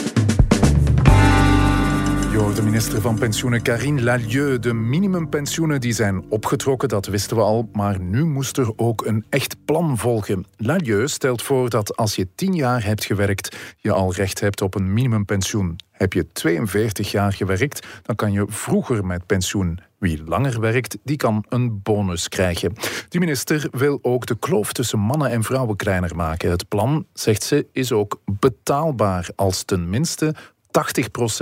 De 2.40 2.62
minister 2.64 3.02
van 3.02 3.18
Pensioenen 3.18 3.62
Karine 3.62 4.02
Lalieu. 4.02 4.60
De 4.60 4.74
minimumpensioenen 4.74 5.82
die 5.82 5.94
zijn 5.94 6.24
opgetrokken, 6.30 6.90
dat 6.90 7.06
wisten 7.06 7.38
we 7.38 7.42
al. 7.42 7.70
Maar 7.74 8.00
nu 8.00 8.26
moest 8.26 8.58
er 8.58 8.72
ook 8.76 9.06
een 9.06 9.26
echt 9.30 9.66
plan 9.66 9.98
volgen. 9.98 10.46
Lalieu 10.58 11.08
stelt 11.08 11.42
voor 11.42 11.70
dat 11.70 11.98
als 11.98 12.16
je 12.16 12.28
10 12.36 12.56
jaar 12.56 12.84
hebt 12.84 13.06
gewerkt, 13.06 13.58
je 13.78 13.92
al 13.92 14.14
recht 14.14 14.40
hebt 14.40 14.62
op 14.62 14.76
een 14.76 14.94
minimumpensioen. 14.94 15.76
Heb 15.92 16.14
je 16.14 16.32
42 16.32 17.12
jaar 17.12 17.34
gewerkt, 17.34 17.88
dan 18.02 18.16
kan 18.16 18.32
je 18.32 18.46
vroeger 18.48 19.06
met 19.06 19.26
pensioen. 19.26 19.80
Wie 19.98 20.24
langer 20.26 20.60
werkt, 20.60 20.98
die 21.04 21.18
kan 21.18 21.46
een 21.50 21.82
bonus 21.82 22.28
krijgen. 22.28 22.74
Die 23.10 23.20
minister 23.20 23.68
wil 23.72 24.00
ook 24.02 24.26
de 24.26 24.38
kloof 24.40 24.74
tussen 24.74 25.00
mannen 25.00 25.30
en 25.30 25.44
vrouwen 25.44 25.76
kleiner 25.76 26.16
maken. 26.16 26.50
Het 26.50 26.68
plan, 26.68 27.06
zegt 27.14 27.44
ze, 27.44 27.68
is 27.72 27.92
ook 27.92 28.22
betaalbaar 28.26 29.30
als 29.36 29.64
tenminste 29.64 30.36
80% 30.70 30.72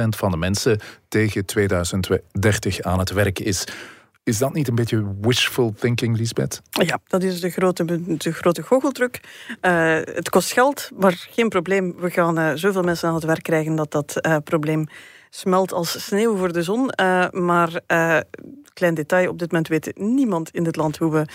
van 0.10 0.32
de 0.32 0.38
mensen 0.38 0.80
tegen 1.08 1.46
2030 1.46 2.82
aan 2.82 3.00
het 3.00 3.12
werk 3.12 3.40
is. 3.40 3.68
Is 4.24 4.38
dat 4.38 4.54
niet 4.54 4.68
een 4.68 4.76
beetje 4.76 5.16
wishful 5.22 5.74
thinking, 5.80 6.18
Lisbeth? 6.18 6.62
Ja, 6.70 7.00
dat 7.08 7.24
is 7.24 7.42
de 7.42 7.50
grote, 7.50 7.86
de 8.18 8.32
grote 8.32 8.62
goocheltruc. 8.62 9.20
Uh, 9.62 9.94
het 9.94 10.30
kost 10.30 10.52
geld, 10.52 10.90
maar 10.98 11.28
geen 11.30 11.50
probleem. 11.50 11.96
We 11.98 12.10
gaan 12.10 12.40
uh, 12.40 12.52
zoveel 12.56 12.82
mensen 12.82 13.08
aan 13.08 13.16
het 13.16 13.24
werk 13.24 13.44
krijgen 13.44 13.76
dat 13.76 13.92
dat 13.92 14.16
uh, 14.22 14.38
probleem 14.44 14.88
smelt 15.30 15.74
als 15.74 16.06
sneeuw 16.06 16.38
voor 16.38 16.54
de 16.54 16.64
zon. 16.64 16.92
maar, 17.32 17.82
klein 18.74 18.94
detail, 18.94 19.30
op 19.30 19.40
dit 19.40 19.52
moment 19.52 19.68
weet 19.68 19.98
niemand 19.98 20.50
in 20.50 20.64
dit 20.64 20.76
land 20.76 20.98
hoe 20.98 21.12
we 21.12 21.28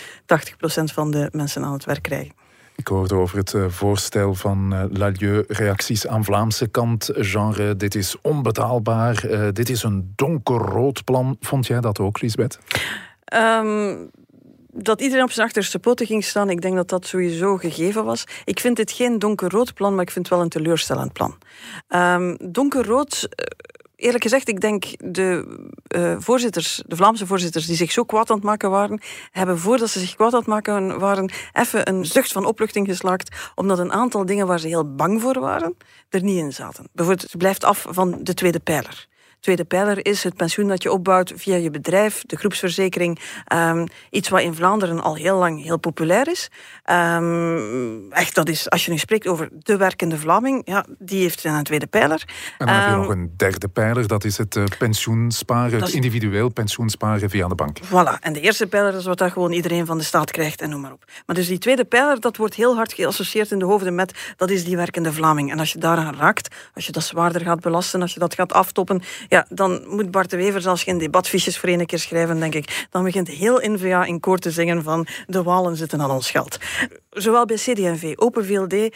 80% 0.81 0.93
van 0.93 1.11
de 1.11 1.29
mensen 1.31 1.63
aan 1.63 1.73
het 1.73 1.85
werk 1.85 2.01
krijgen. 2.01 2.42
Ik 2.75 2.87
hoorde 2.87 3.15
over 3.15 3.37
het 3.37 3.53
eh, 3.53 3.65
voorstel 3.67 4.33
van 4.33 4.73
uh, 4.73 4.83
Lalieu 4.89 5.43
reacties 5.47 6.07
aan 6.07 6.23
Vlaamse 6.23 6.67
kant. 6.67 7.09
Genre, 7.13 7.75
dit 7.75 7.95
is 7.95 8.15
onbetaalbaar, 8.21 9.25
uh, 9.25 9.47
dit 9.53 9.69
is 9.69 9.83
een 9.83 10.13
donkerrood 10.15 11.03
plan. 11.03 11.37
Vond 11.39 11.67
jij 11.67 11.79
dat 11.79 11.99
ook, 11.99 12.21
Lisbeth? 12.21 12.59
Um, 13.33 14.09
dat 14.73 15.01
iedereen 15.01 15.23
op 15.23 15.31
zijn 15.31 15.47
achterste 15.47 15.79
poten 15.79 16.05
ging 16.05 16.23
staan, 16.23 16.49
ik 16.49 16.61
denk 16.61 16.75
dat 16.75 16.89
dat 16.89 17.05
sowieso 17.05 17.57
gegeven 17.57 18.05
was. 18.05 18.23
Ik 18.45 18.59
vind 18.59 18.75
dit 18.75 18.91
geen 18.91 19.19
donkerrood 19.19 19.73
plan, 19.73 19.95
maar 19.95 20.03
ik 20.03 20.11
vind 20.11 20.25
het 20.25 20.35
wel 20.35 20.43
een 20.43 20.49
teleurstellend 20.49 21.13
plan. 21.13 21.35
Um, 21.89 22.37
donkerrood 22.51 23.29
eerlijk 23.95 24.23
gezegd, 24.23 24.47
ik 24.47 24.59
denk 24.59 24.85
de 24.97 25.57
uh, 25.95 26.15
voorzitters, 26.19 26.83
de 26.87 26.95
Vlaamse 26.95 27.27
voorzitters, 27.27 27.65
die 27.65 27.75
zich 27.75 27.91
zo 27.91 28.03
kwaad 28.03 28.29
aan 28.29 28.35
het 28.35 28.45
maken 28.45 28.69
waren, 28.69 29.01
hebben 29.31 29.59
voordat 29.59 29.89
ze 29.89 29.99
zich 29.99 30.15
kwaad 30.15 30.33
aan 30.33 30.39
het 30.39 30.47
maken 30.47 30.99
waren, 30.99 31.31
even 31.53 31.89
een 31.89 32.05
zucht 32.05 32.31
van 32.31 32.45
opluchting 32.45 32.87
geslaakt, 32.87 33.51
omdat 33.55 33.79
een 33.79 33.91
aantal 33.91 34.25
dingen 34.25 34.47
waar 34.47 34.59
ze 34.59 34.67
heel 34.67 34.95
bang 34.95 35.21
voor 35.21 35.39
waren, 35.39 35.75
er 36.09 36.23
niet 36.23 36.37
in 36.37 36.53
zaten. 36.53 36.87
Bijvoorbeeld, 36.93 37.29
ze 37.29 37.37
blijft 37.37 37.63
af 37.63 37.85
van 37.89 38.17
de 38.23 38.33
tweede 38.33 38.59
pijler. 38.59 39.07
Tweede 39.43 39.63
pijler 39.63 40.05
is 40.05 40.23
het 40.23 40.35
pensioen 40.35 40.67
dat 40.67 40.83
je 40.83 40.91
opbouwt 40.91 41.33
via 41.35 41.55
je 41.55 41.69
bedrijf, 41.69 42.23
de 42.25 42.35
groepsverzekering. 42.35 43.19
Um, 43.53 43.87
iets 44.09 44.29
wat 44.29 44.41
in 44.41 44.53
Vlaanderen 44.53 45.01
al 45.01 45.15
heel 45.15 45.37
lang 45.37 45.63
heel 45.63 45.77
populair 45.77 46.27
is. 46.27 46.49
Um, 46.91 48.11
echt, 48.11 48.35
dat 48.35 48.49
is, 48.49 48.69
als 48.69 48.85
je 48.85 48.91
nu 48.91 48.97
spreekt 48.97 49.27
over 49.27 49.49
de 49.51 49.77
werkende 49.77 50.17
Vlaming, 50.17 50.61
ja, 50.65 50.85
die 50.99 51.21
heeft 51.21 51.43
een 51.43 51.63
tweede 51.63 51.87
pijler. 51.87 52.23
En 52.57 52.65
dan 52.65 52.75
heb 52.75 52.85
je 52.85 52.89
ehm, 52.89 52.99
nog 52.99 53.09
een 53.09 53.33
derde 53.37 53.67
pijler, 53.67 54.07
dat 54.07 54.23
is 54.23 54.37
het 54.37 54.55
uh, 54.55 54.63
pensioensparen, 54.77 55.81
het 55.81 55.93
individueel 55.93 56.49
pensioensparen 56.49 57.29
via 57.29 57.47
de 57.47 57.55
bank. 57.55 57.79
Voilà, 57.85 58.19
en 58.19 58.33
de 58.33 58.41
eerste 58.41 58.67
pijler 58.67 58.95
is 58.95 59.05
wat 59.05 59.17
dat 59.17 59.31
gewoon 59.31 59.51
iedereen 59.51 59.85
van 59.85 59.97
de 59.97 60.03
staat 60.03 60.31
krijgt 60.31 60.61
en 60.61 60.69
noem 60.69 60.81
maar 60.81 60.93
op. 60.93 61.05
Maar 61.25 61.35
dus 61.35 61.47
die 61.47 61.57
tweede 61.57 61.85
pijler, 61.85 62.19
dat 62.19 62.37
wordt 62.37 62.55
heel 62.55 62.75
hard 62.75 62.93
geassocieerd 62.93 63.51
in 63.51 63.59
de 63.59 63.65
hoofden 63.65 63.95
met, 63.95 64.33
dat 64.37 64.49
is 64.49 64.63
die 64.63 64.75
werkende 64.75 65.13
Vlaming. 65.13 65.51
En 65.51 65.59
als 65.59 65.71
je 65.71 65.79
daaraan 65.79 66.15
raakt, 66.15 66.55
als 66.73 66.85
je 66.85 66.91
dat 66.91 67.03
zwaarder 67.03 67.41
gaat 67.41 67.59
belasten, 67.59 68.01
als 68.01 68.13
je 68.13 68.19
dat 68.19 68.33
gaat 68.33 68.53
aftoppen, 68.53 69.01
ja, 69.33 69.45
dan 69.49 69.83
moet 69.87 70.11
Bart 70.11 70.29
de 70.29 70.37
Wever 70.37 70.61
zelfs 70.61 70.83
geen 70.83 70.97
debatfiches 70.97 71.57
voor 71.57 71.69
een 71.69 71.85
keer 71.85 71.99
schrijven, 71.99 72.39
denk 72.39 72.53
ik. 72.55 72.87
Dan 72.89 73.03
begint 73.03 73.27
heel 73.27 73.59
N-VA 73.61 74.05
in 74.05 74.19
koor 74.19 74.37
te 74.37 74.51
zingen 74.51 74.83
van 74.83 75.07
de 75.27 75.43
Walen 75.43 75.75
zitten 75.75 76.01
aan 76.01 76.11
ons 76.11 76.31
geld. 76.31 76.57
Zowel 77.09 77.45
bij 77.45 77.55
CD&V, 77.55 78.13
Open 78.15 78.45
VLD 78.45 78.95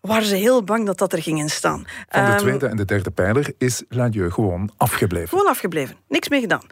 waren 0.00 0.24
ze 0.24 0.34
heel 0.34 0.64
bang 0.64 0.86
dat 0.86 0.98
dat 0.98 1.12
er 1.12 1.22
ging 1.22 1.38
in 1.38 1.48
staan. 1.48 1.86
Van 2.08 2.24
de 2.24 2.30
ehm, 2.30 2.38
tweede 2.38 2.66
en 2.66 2.76
de 2.76 2.84
derde 2.84 3.10
pijler 3.10 3.52
is 3.58 3.82
Ladieu 3.88 4.30
gewoon 4.30 4.70
afgebleven. 4.76 5.28
Gewoon 5.28 5.48
afgebleven. 5.48 5.96
Niks 6.08 6.28
mee 6.28 6.40
gedaan. 6.40 6.62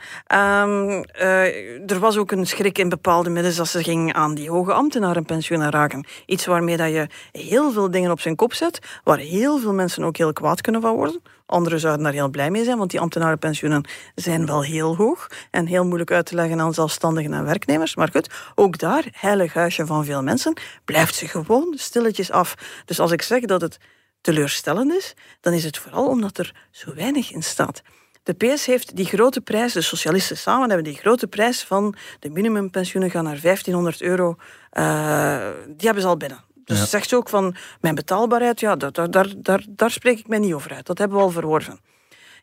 Um, 0.68 1.04
uh, 1.20 1.90
er 1.90 1.98
was 1.98 2.16
ook 2.16 2.30
een 2.30 2.46
schrik 2.46 2.78
in 2.78 2.88
bepaalde 2.88 3.30
middens 3.30 3.58
als 3.58 3.70
ze 3.70 3.82
ging 3.82 4.12
aan 4.12 4.34
die 4.34 4.50
hoge 4.50 4.72
ambtenaren 4.72 5.24
pensioenen 5.24 5.70
raken. 5.70 6.06
Iets 6.26 6.46
waarmee 6.46 6.76
dat 6.76 6.90
je 6.90 7.06
heel 7.32 7.72
veel 7.72 7.90
dingen 7.90 8.10
op 8.10 8.20
zijn 8.20 8.36
kop 8.36 8.52
zet, 8.52 8.78
waar 9.04 9.18
heel 9.18 9.58
veel 9.58 9.74
mensen 9.74 10.04
ook 10.04 10.16
heel 10.16 10.32
kwaad 10.32 10.60
kunnen 10.60 10.80
van 10.80 10.94
worden. 10.94 11.22
Anderen 11.48 11.80
zouden 11.80 12.04
daar 12.04 12.12
heel 12.12 12.28
blij 12.28 12.50
mee 12.50 12.64
zijn, 12.64 12.78
want 12.78 12.90
die 12.90 13.00
ambtenarenpensioenen 13.00 13.84
zijn 14.14 14.46
wel 14.46 14.62
heel 14.62 14.96
hoog 14.96 15.30
en 15.50 15.66
heel 15.66 15.84
moeilijk 15.84 16.10
uit 16.10 16.26
te 16.26 16.34
leggen 16.34 16.60
aan 16.60 16.74
zelfstandigen 16.74 17.32
en 17.32 17.44
werknemers. 17.44 17.96
Maar 17.96 18.08
goed, 18.12 18.30
ook 18.54 18.78
daar, 18.78 19.04
heilig 19.12 19.52
huisje 19.52 19.86
van 19.86 20.04
veel 20.04 20.22
mensen, 20.22 20.52
blijft 20.84 21.14
ze 21.14 21.28
gewoon 21.28 21.74
stilletjes 21.76 22.30
af. 22.30 22.54
Dus 22.84 23.00
als 23.00 23.12
ik 23.12 23.22
zeg 23.22 23.40
dat 23.40 23.60
het 23.60 23.78
teleurstellend 24.20 24.92
is, 24.92 25.14
dan 25.40 25.52
is 25.52 25.64
het 25.64 25.78
vooral 25.78 26.08
omdat 26.08 26.38
er 26.38 26.54
zo 26.70 26.94
weinig 26.94 27.32
in 27.32 27.42
staat. 27.42 27.82
De 28.22 28.34
PS 28.34 28.66
heeft 28.66 28.96
die 28.96 29.06
grote 29.06 29.40
prijs, 29.40 29.72
de 29.72 29.80
socialisten 29.80 30.36
samen 30.36 30.68
hebben 30.68 30.84
die 30.84 31.00
grote 31.00 31.26
prijs 31.26 31.64
van 31.64 31.94
de 32.18 32.30
minimumpensioenen 32.30 33.10
gaan 33.10 33.24
naar 33.24 33.40
1500 33.40 34.02
euro, 34.02 34.36
uh, 34.72 35.48
die 35.66 35.86
hebben 35.86 36.02
ze 36.02 36.08
al 36.08 36.16
binnen. 36.16 36.44
Dus 36.68 36.78
ja. 36.78 36.86
zegt 36.86 37.08
ze 37.08 37.16
ook 37.16 37.28
van 37.28 37.54
mijn 37.80 37.94
betaalbaarheid, 37.94 38.60
ja, 38.60 38.76
daar, 38.76 39.10
daar, 39.10 39.32
daar, 39.36 39.64
daar 39.68 39.90
spreek 39.90 40.18
ik 40.18 40.28
mij 40.28 40.38
niet 40.38 40.52
over 40.52 40.72
uit. 40.72 40.86
Dat 40.86 40.98
hebben 40.98 41.16
we 41.16 41.22
al 41.22 41.30
verworven. 41.30 41.80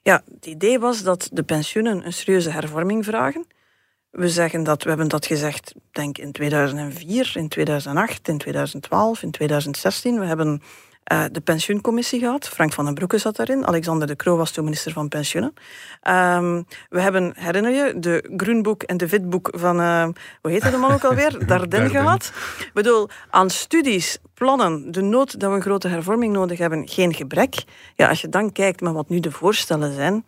Ja, 0.02 0.22
het 0.34 0.46
idee 0.46 0.80
was 0.80 1.04
dat 1.04 1.30
de 1.32 1.44
pensioenen 1.44 2.06
een 2.06 2.14
serieuze 2.14 2.50
hervorming 2.50 3.06
vragen. 3.06 3.48
We 4.10 4.30
zeggen 4.30 4.64
dat, 4.64 4.84
we 4.84 4.90
hebben 4.90 5.08
dat 5.08 5.26
gezegd, 5.26 5.74
denk 5.92 6.18
in 6.18 6.32
2004, 6.32 7.32
in 7.36 7.48
2008, 7.48 8.28
in 8.28 8.38
2012, 8.38 9.24
in 9.24 9.32
2016. 9.32 10.20
We 10.20 10.26
hebben 10.26 10.62
uh, 11.12 11.24
de 11.32 11.42
pensioencommissie 11.42 12.20
gehad. 12.20 12.48
Frank 12.48 12.74
van 12.74 12.86
den 12.86 12.94
Broeke 12.94 13.18
zat 13.18 13.36
daarin. 13.36 13.68
Alexander 13.68 14.08
de 14.08 14.16
Croo 14.16 14.38
was 14.38 14.52
toen 14.52 14.64
minister 14.64 14.92
van 14.92 15.08
Pensioenen. 15.08 15.54
Um, 16.04 16.66
we 16.90 17.02
hebben, 17.02 17.34
herinner 17.36 17.72
je, 17.72 18.00
de 18.00 18.34
Groenboek 18.38 18.84
en 18.84 18.98
de 18.98 19.08
Witboek 19.08 19.50
van, 19.56 19.80
uh, 19.80 20.08
hoe 20.42 20.52
heette 20.52 20.72
de 20.72 20.78
man 20.78 20.92
ook 20.92 21.04
alweer? 21.04 21.38
Dardenne 21.48 21.90
gehad. 21.90 22.32
Ik 22.60 22.72
bedoel, 22.74 23.10
aan 23.30 23.50
studies, 23.50 24.18
plannen, 24.34 24.92
de 24.92 25.02
nood 25.02 25.40
dat 25.40 25.50
we 25.50 25.56
een 25.56 25.62
grote 25.62 25.88
hervorming 25.88 26.34
nodig 26.34 26.58
hebben, 26.58 26.88
geen 26.88 27.14
gebrek. 27.14 27.64
Ja, 27.96 28.10
als 28.10 28.22
je 28.22 28.30
dan 28.30 28.52
kijkt 28.52 28.82
naar 28.82 28.94
wat 28.94 29.10
nu 29.10 29.20
de 29.20 29.32
voorstellen 29.32 29.94
zijn, 29.94 30.24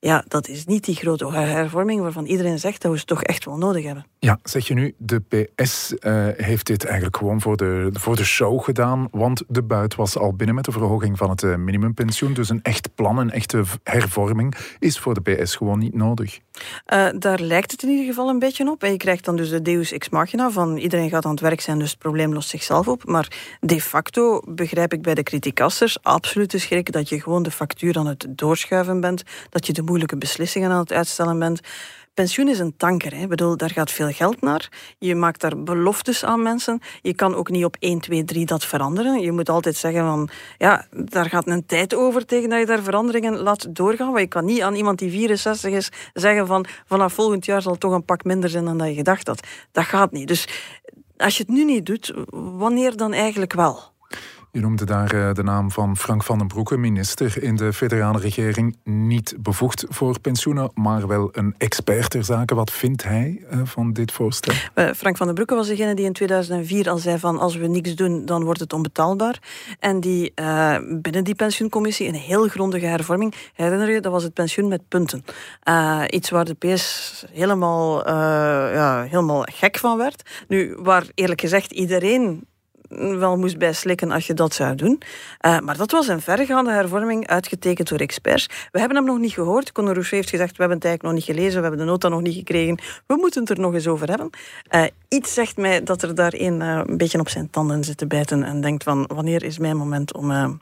ja, 0.00 0.24
dat 0.28 0.48
is 0.48 0.64
niet 0.64 0.84
die 0.84 0.94
grote 0.94 1.32
hervorming 1.32 2.00
waarvan 2.00 2.26
iedereen 2.26 2.58
zegt 2.58 2.82
dat 2.82 2.92
we 2.92 2.98
ze 2.98 3.04
toch 3.04 3.22
echt 3.22 3.44
wel 3.44 3.56
nodig 3.56 3.84
hebben. 3.84 4.06
Ja, 4.18 4.38
zeg 4.42 4.66
je 4.66 4.74
nu, 4.74 4.94
de 4.96 5.20
PS 5.20 5.94
uh, 6.00 6.28
eh, 6.28 6.36
heeft 6.36 6.66
dit 6.66 6.84
eigenlijk 6.84 7.16
gewoon 7.16 7.40
voor 7.40 7.56
de, 7.56 7.90
voor 7.92 8.16
de 8.16 8.24
show 8.24 8.62
gedaan, 8.62 9.08
want 9.10 9.42
de 9.48 9.62
buit 9.62 9.94
was 9.94 10.18
al 10.18 10.34
binnen 10.34 10.54
met 10.54 10.64
de 10.64 10.72
verhoging 10.72 11.18
van 11.18 11.30
het 11.30 11.42
uh, 11.42 11.56
minimumpensioen. 11.56 12.34
Dus 12.34 12.48
een 12.48 12.62
echt 12.62 12.94
plan, 12.94 13.18
een 13.18 13.30
echte 13.30 13.62
hervorming 13.82 14.54
is 14.78 14.98
voor 14.98 15.22
de 15.22 15.32
PS 15.32 15.56
gewoon 15.56 15.78
niet 15.78 15.94
nodig. 15.94 16.38
Uh, 16.92 17.08
daar 17.18 17.40
lijkt 17.40 17.70
het 17.70 17.82
in 17.82 17.88
ieder 17.88 18.04
geval 18.04 18.28
een 18.28 18.38
beetje 18.38 18.70
op. 18.70 18.82
En 18.82 18.90
je 18.90 18.96
krijgt 18.96 19.24
dan 19.24 19.36
dus 19.36 19.50
de 19.50 19.62
deus 19.62 19.92
ex 19.92 20.08
machina 20.08 20.50
van 20.50 20.76
iedereen 20.76 21.10
gaat 21.10 21.24
aan 21.24 21.30
het 21.30 21.40
werk 21.40 21.60
zijn, 21.60 21.78
dus 21.78 21.90
het 21.90 21.98
probleem 21.98 22.32
lost 22.32 22.48
zichzelf 22.48 22.88
op. 22.88 23.04
Maar 23.04 23.56
de 23.60 23.80
facto 23.80 24.42
begrijp 24.48 24.92
ik 24.92 25.02
bij 25.02 25.14
de 25.14 25.22
criticasters 25.22 26.02
absoluut 26.02 26.50
de 26.50 26.58
schrik 26.58 26.92
dat 26.92 27.08
je 27.08 27.20
gewoon 27.20 27.42
de 27.42 27.50
factuur 27.50 27.98
aan 27.98 28.06
het 28.06 28.26
doorschuiven 28.28 29.00
bent, 29.00 29.22
dat 29.50 29.66
je 29.66 29.72
de 29.72 29.82
moeilijke 29.90 30.18
beslissingen 30.18 30.70
aan 30.70 30.78
het 30.78 30.92
uitstellen 30.92 31.38
bent. 31.38 31.60
Pensioen 32.14 32.48
is 32.48 32.58
een 32.58 32.76
tanker. 32.76 33.14
Hè. 33.14 33.22
Ik 33.22 33.28
bedoel, 33.28 33.56
daar 33.56 33.70
gaat 33.70 33.90
veel 33.90 34.10
geld 34.10 34.40
naar. 34.40 34.68
Je 34.98 35.14
maakt 35.14 35.40
daar 35.40 35.62
beloftes 35.62 36.24
aan 36.24 36.42
mensen. 36.42 36.80
Je 37.02 37.14
kan 37.14 37.34
ook 37.34 37.50
niet 37.50 37.64
op 37.64 37.76
1, 37.78 38.00
2, 38.00 38.24
3 38.24 38.46
dat 38.46 38.64
veranderen. 38.64 39.20
Je 39.20 39.32
moet 39.32 39.48
altijd 39.48 39.76
zeggen 39.76 40.04
van, 40.04 40.28
ja, 40.58 40.86
daar 40.90 41.26
gaat 41.26 41.46
een 41.46 41.66
tijd 41.66 41.94
over 41.94 42.26
tegen 42.26 42.48
dat 42.48 42.58
je 42.58 42.66
daar 42.66 42.82
veranderingen 42.82 43.38
laat 43.38 43.74
doorgaan. 43.76 44.06
Want 44.06 44.20
je 44.20 44.26
kan 44.26 44.44
niet 44.44 44.62
aan 44.62 44.74
iemand 44.74 44.98
die 44.98 45.10
64 45.10 45.70
is 45.70 45.90
zeggen 46.12 46.46
van, 46.46 46.66
vanaf 46.86 47.12
volgend 47.12 47.44
jaar 47.44 47.62
zal 47.62 47.76
toch 47.76 47.92
een 47.92 48.04
pak 48.04 48.24
minder 48.24 48.50
zijn 48.50 48.64
dan 48.64 48.78
dat 48.78 48.88
je 48.88 48.94
gedacht 48.94 49.26
had. 49.26 49.46
Dat 49.72 49.84
gaat 49.84 50.12
niet. 50.12 50.28
Dus 50.28 50.48
als 51.16 51.36
je 51.36 51.42
het 51.42 51.52
nu 51.52 51.64
niet 51.64 51.86
doet, 51.86 52.12
wanneer 52.32 52.96
dan 52.96 53.12
eigenlijk 53.12 53.52
wel? 53.52 53.90
Je 54.52 54.60
noemde 54.60 54.84
daar 54.84 55.12
eh, 55.12 55.34
de 55.34 55.42
naam 55.42 55.70
van 55.70 55.96
Frank 55.96 56.22
van 56.22 56.38
den 56.38 56.46
Broeke, 56.46 56.76
minister 56.76 57.42
in 57.42 57.56
de 57.56 57.72
federale 57.72 58.18
regering. 58.18 58.76
Niet 58.84 59.34
bevoegd 59.40 59.84
voor 59.88 60.20
pensioenen, 60.20 60.70
maar 60.74 61.06
wel 61.06 61.28
een 61.32 61.54
expert 61.58 62.10
ter 62.10 62.24
zake. 62.24 62.54
Wat 62.54 62.70
vindt 62.70 63.02
hij 63.04 63.44
eh, 63.50 63.60
van 63.64 63.92
dit 63.92 64.12
voorstel? 64.12 64.54
Eh, 64.74 64.90
Frank 64.96 65.16
van 65.16 65.26
den 65.26 65.34
Broeke 65.34 65.54
was 65.54 65.66
degene 65.66 65.94
die 65.94 66.04
in 66.04 66.12
2004 66.12 66.90
al 66.90 66.98
zei 66.98 67.18
van 67.18 67.38
als 67.38 67.56
we 67.56 67.66
niks 67.66 67.94
doen, 67.94 68.24
dan 68.24 68.44
wordt 68.44 68.60
het 68.60 68.72
onbetaalbaar. 68.72 69.38
En 69.78 70.00
die 70.00 70.32
binnen 71.00 71.24
die 71.24 71.34
pensioencommissie 71.34 72.08
een 72.08 72.14
heel 72.14 72.48
grondige 72.48 72.86
hervorming, 72.86 73.34
herinner 73.54 73.90
je, 73.90 74.00
dat 74.00 74.12
was 74.12 74.22
het 74.22 74.34
pensioen 74.34 74.68
met 74.68 74.88
punten. 74.88 75.24
iets 76.08 76.30
waar 76.30 76.44
de 76.44 76.54
PS 76.54 77.24
helemaal, 77.32 78.08
ja, 78.72 79.02
helemaal 79.02 79.46
gek 79.52 79.78
van 79.78 79.96
werd. 79.96 80.44
Nu, 80.48 80.76
waar 80.78 81.06
eerlijk 81.14 81.40
gezegd 81.40 81.72
iedereen 81.72 82.48
wel 82.98 83.36
moest 83.36 83.58
bijslikken 83.58 84.10
als 84.10 84.26
je 84.26 84.34
dat 84.34 84.54
zou 84.54 84.74
doen. 84.74 85.02
Uh, 85.46 85.58
maar 85.58 85.76
dat 85.76 85.90
was 85.90 86.08
een 86.08 86.20
verregaande 86.20 86.70
hervorming, 86.70 87.26
uitgetekend 87.26 87.88
door 87.88 87.98
experts. 87.98 88.46
We 88.72 88.78
hebben 88.78 88.96
hem 88.96 89.06
nog 89.06 89.18
niet 89.18 89.32
gehoord. 89.32 89.72
Conor 89.72 89.92
Rousseau 89.92 90.16
heeft 90.16 90.30
gezegd, 90.30 90.50
we 90.50 90.60
hebben 90.62 90.76
het 90.76 90.86
eigenlijk 90.86 91.14
nog 91.14 91.26
niet 91.26 91.36
gelezen, 91.36 91.56
we 91.56 91.66
hebben 91.66 91.86
de 91.86 91.92
nota 91.92 92.08
nog 92.08 92.20
niet 92.20 92.34
gekregen. 92.34 92.78
We 93.06 93.16
moeten 93.16 93.40
het 93.40 93.50
er 93.50 93.60
nog 93.60 93.74
eens 93.74 93.86
over 93.86 94.08
hebben. 94.08 94.30
Uh, 94.70 94.84
iets 95.08 95.34
zegt 95.34 95.56
mij 95.56 95.82
dat 95.82 96.02
er 96.02 96.14
daar 96.14 96.34
een, 96.36 96.60
uh, 96.60 96.82
een 96.86 96.96
beetje 96.96 97.18
op 97.18 97.28
zijn 97.28 97.50
tanden 97.50 97.84
zit 97.84 97.96
te 97.96 98.06
bijten 98.06 98.42
en 98.42 98.60
denkt 98.60 98.82
van, 98.82 99.10
wanneer 99.14 99.42
is 99.42 99.58
mijn 99.58 99.76
moment 99.76 100.14
om 100.14 100.58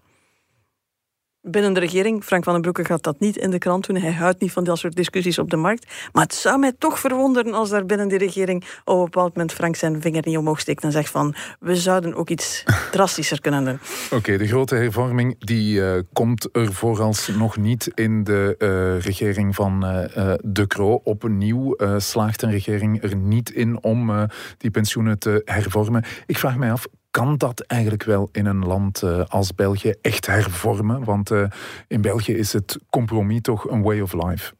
binnen 1.51 1.73
de 1.73 1.81
regering. 1.81 2.25
Frank 2.25 2.45
van 2.45 2.53
den 2.53 2.63
Broeke 2.63 2.85
gaat 2.85 3.03
dat 3.03 3.21
niet 3.21 3.37
in 3.37 3.51
de 3.51 3.59
krant 3.59 3.87
doen. 3.87 3.97
Hij 3.97 4.13
houdt 4.13 4.41
niet 4.41 4.53
van 4.53 4.65
dat 4.65 4.79
soort 4.79 4.97
discussies 4.97 5.39
op 5.39 5.51
de 5.51 5.57
markt. 5.57 5.87
Maar 6.13 6.23
het 6.23 6.35
zou 6.35 6.59
mij 6.59 6.73
toch 6.79 6.99
verwonderen 6.99 7.55
als 7.55 7.71
daar 7.71 7.87
binnen 7.87 8.09
de 8.09 8.19
regering 8.19 8.65
op 8.85 8.99
een 8.99 9.05
bepaald 9.05 9.35
moment 9.35 9.53
Frank 9.53 9.77
zijn 9.77 10.01
vinger 10.01 10.23
niet 10.25 10.37
omhoog 10.37 10.61
steekt 10.61 10.83
en 10.83 10.93
zegt 10.93 11.11
van 11.11 11.35
we 11.61 11.77
zouden 11.77 12.15
ook 12.15 12.31
iets 12.31 12.65
drastischer 12.91 13.41
kunnen 13.41 13.65
doen. 13.65 13.79
Oké, 14.11 14.37
de 14.37 14.47
grote 14.47 14.75
hervorming 14.75 15.35
die 15.39 15.81
uh, 15.81 15.93
komt 16.13 16.49
er 16.53 16.73
vooralsnog 16.73 17.57
niet 17.57 17.91
in 17.95 18.25
de 18.25 18.55
uh, 18.59 19.05
regering 19.05 19.55
van 19.55 19.85
uh, 19.85 20.35
De 20.45 20.67
Croo. 20.67 21.01
Opnieuw 21.05 21.77
slaagt 21.97 22.43
een 22.43 22.51
regering 22.51 23.03
er 23.03 23.17
niet 23.17 23.51
in 23.51 23.83
om 23.83 24.29
die 24.59 24.71
pensioenen 24.71 25.19
te 25.19 25.43
hervormen. 25.45 26.05
Ik 26.27 26.39
vraag 26.39 26.57
mij 26.57 26.73
af, 26.73 26.87
kan 27.19 27.37
dat 27.37 27.61
eigenlijk 27.61 28.03
wel 28.03 28.29
in 28.33 28.47
een 28.47 28.65
land 28.65 29.03
uh, 29.03 29.25
als 29.29 29.55
België 29.55 29.95
echt 30.01 30.27
hervormen? 30.27 31.05
Want 31.05 31.31
uh, 31.31 31.51
in 31.89 32.01
België 32.01 32.33
is 32.33 32.53
het 32.53 32.79
compromis 32.91 33.41
toch 33.41 33.71
een 33.71 33.83
way 33.83 34.01
of 34.01 34.13
life. 34.13 34.53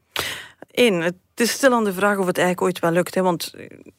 Het 0.71 1.15
is 1.41 1.51
stil 1.51 1.73
aan 1.73 1.85
de 1.85 1.93
vraag 1.93 2.19
of 2.19 2.27
het 2.27 2.39
eigenlijk 2.39 2.67
ooit 2.67 2.79
wel 2.79 2.91
lukt. 2.91 3.15
Hè? 3.15 3.23
Want 3.23 3.55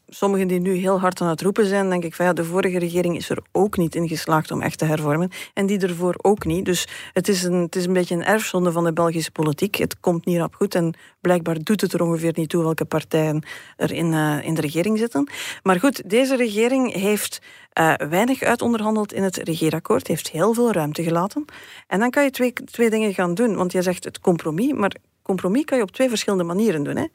sommigen 0.08 0.48
die 0.48 0.60
nu 0.60 0.74
heel 0.74 1.00
hard 1.00 1.22
aan 1.22 1.27
het 1.27 1.41
roepen 1.41 1.65
zijn, 1.65 1.89
denk 1.89 2.03
ik 2.03 2.15
van 2.15 2.25
ja, 2.25 2.34
de 2.34 2.46
vorige 2.46 2.79
regering 2.79 3.15
is 3.15 3.29
er 3.29 3.41
ook 3.51 3.77
niet 3.77 3.96
in 3.96 4.08
geslaagd 4.08 4.51
om 4.51 4.62
echt 4.62 4.77
te 4.77 4.86
hervormen. 4.86 5.29
En 5.53 5.65
die 5.65 5.79
ervoor 5.79 6.15
ook 6.22 6.46
niet. 6.46 6.65
Dus 6.65 6.88
het 7.13 7.27
is 7.27 7.43
een, 7.43 7.62
het 7.62 7.75
is 7.75 7.86
een 7.86 7.93
beetje 7.93 8.15
een 8.15 8.25
erfzonde 8.25 8.72
van 8.72 8.84
de 8.84 8.93
Belgische 8.93 9.31
politiek. 9.31 9.75
Het 9.75 10.00
komt 10.00 10.25
niet 10.25 10.41
op 10.41 10.55
goed 10.55 10.75
en 10.75 10.93
blijkbaar 11.22 11.63
doet 11.63 11.81
het 11.81 11.93
er 11.93 12.01
ongeveer 12.01 12.34
niet 12.36 12.50
toe 12.50 12.63
welke 12.63 12.86
partijen 12.86 13.43
er 13.77 13.91
in, 13.91 14.13
uh, 14.13 14.46
in 14.46 14.53
de 14.53 14.62
regering 14.62 14.98
zitten. 14.98 15.29
Maar 15.63 15.79
goed, 15.79 16.10
deze 16.10 16.36
regering 16.36 16.93
heeft 16.93 17.39
uh, 17.79 17.93
weinig 17.93 18.41
uitonderhandeld 18.41 19.13
in 19.13 19.24
het 19.24 19.38
regeerakkoord, 19.38 20.08
heeft 20.08 20.29
heel 20.29 20.53
veel 20.53 20.72
ruimte 20.72 21.03
gelaten. 21.03 21.46
En 21.88 22.00
dan 22.00 22.10
kan 22.10 22.24
je 22.24 22.29
twee, 22.29 22.53
twee 22.53 22.89
dingen 22.89 23.13
gaan 23.13 23.34
doen, 23.34 23.55
want 23.55 23.72
je 23.72 23.81
zegt 23.81 24.03
het 24.03 24.19
compromis, 24.19 24.74
maar 24.74 24.96
compromis 25.30 25.66
kan 25.66 25.78
je 25.78 25.84
op 25.84 25.92
twee 25.92 26.10
verschillende 26.10 26.44
manieren 26.44 26.84
doen. 26.84 26.96
Hè. 26.96 27.06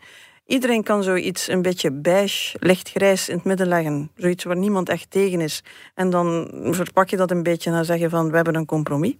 Iedereen 0.46 0.82
kan 0.82 1.02
zoiets 1.02 1.48
een 1.48 1.62
beetje 1.62 1.90
beige, 1.90 2.56
lichtgrijs 2.60 3.28
in 3.28 3.36
het 3.36 3.44
midden 3.44 3.66
leggen. 3.66 4.10
Zoiets 4.16 4.44
waar 4.44 4.56
niemand 4.56 4.88
echt 4.88 5.10
tegen 5.10 5.40
is. 5.40 5.62
En 5.94 6.10
dan 6.10 6.50
verpak 6.70 7.08
je 7.08 7.16
dat 7.16 7.30
een 7.30 7.42
beetje 7.42 7.70
en 7.70 7.84
zeggen 7.84 8.10
van 8.10 8.30
we 8.30 8.36
hebben 8.36 8.54
een 8.54 8.66
compromis. 8.66 9.14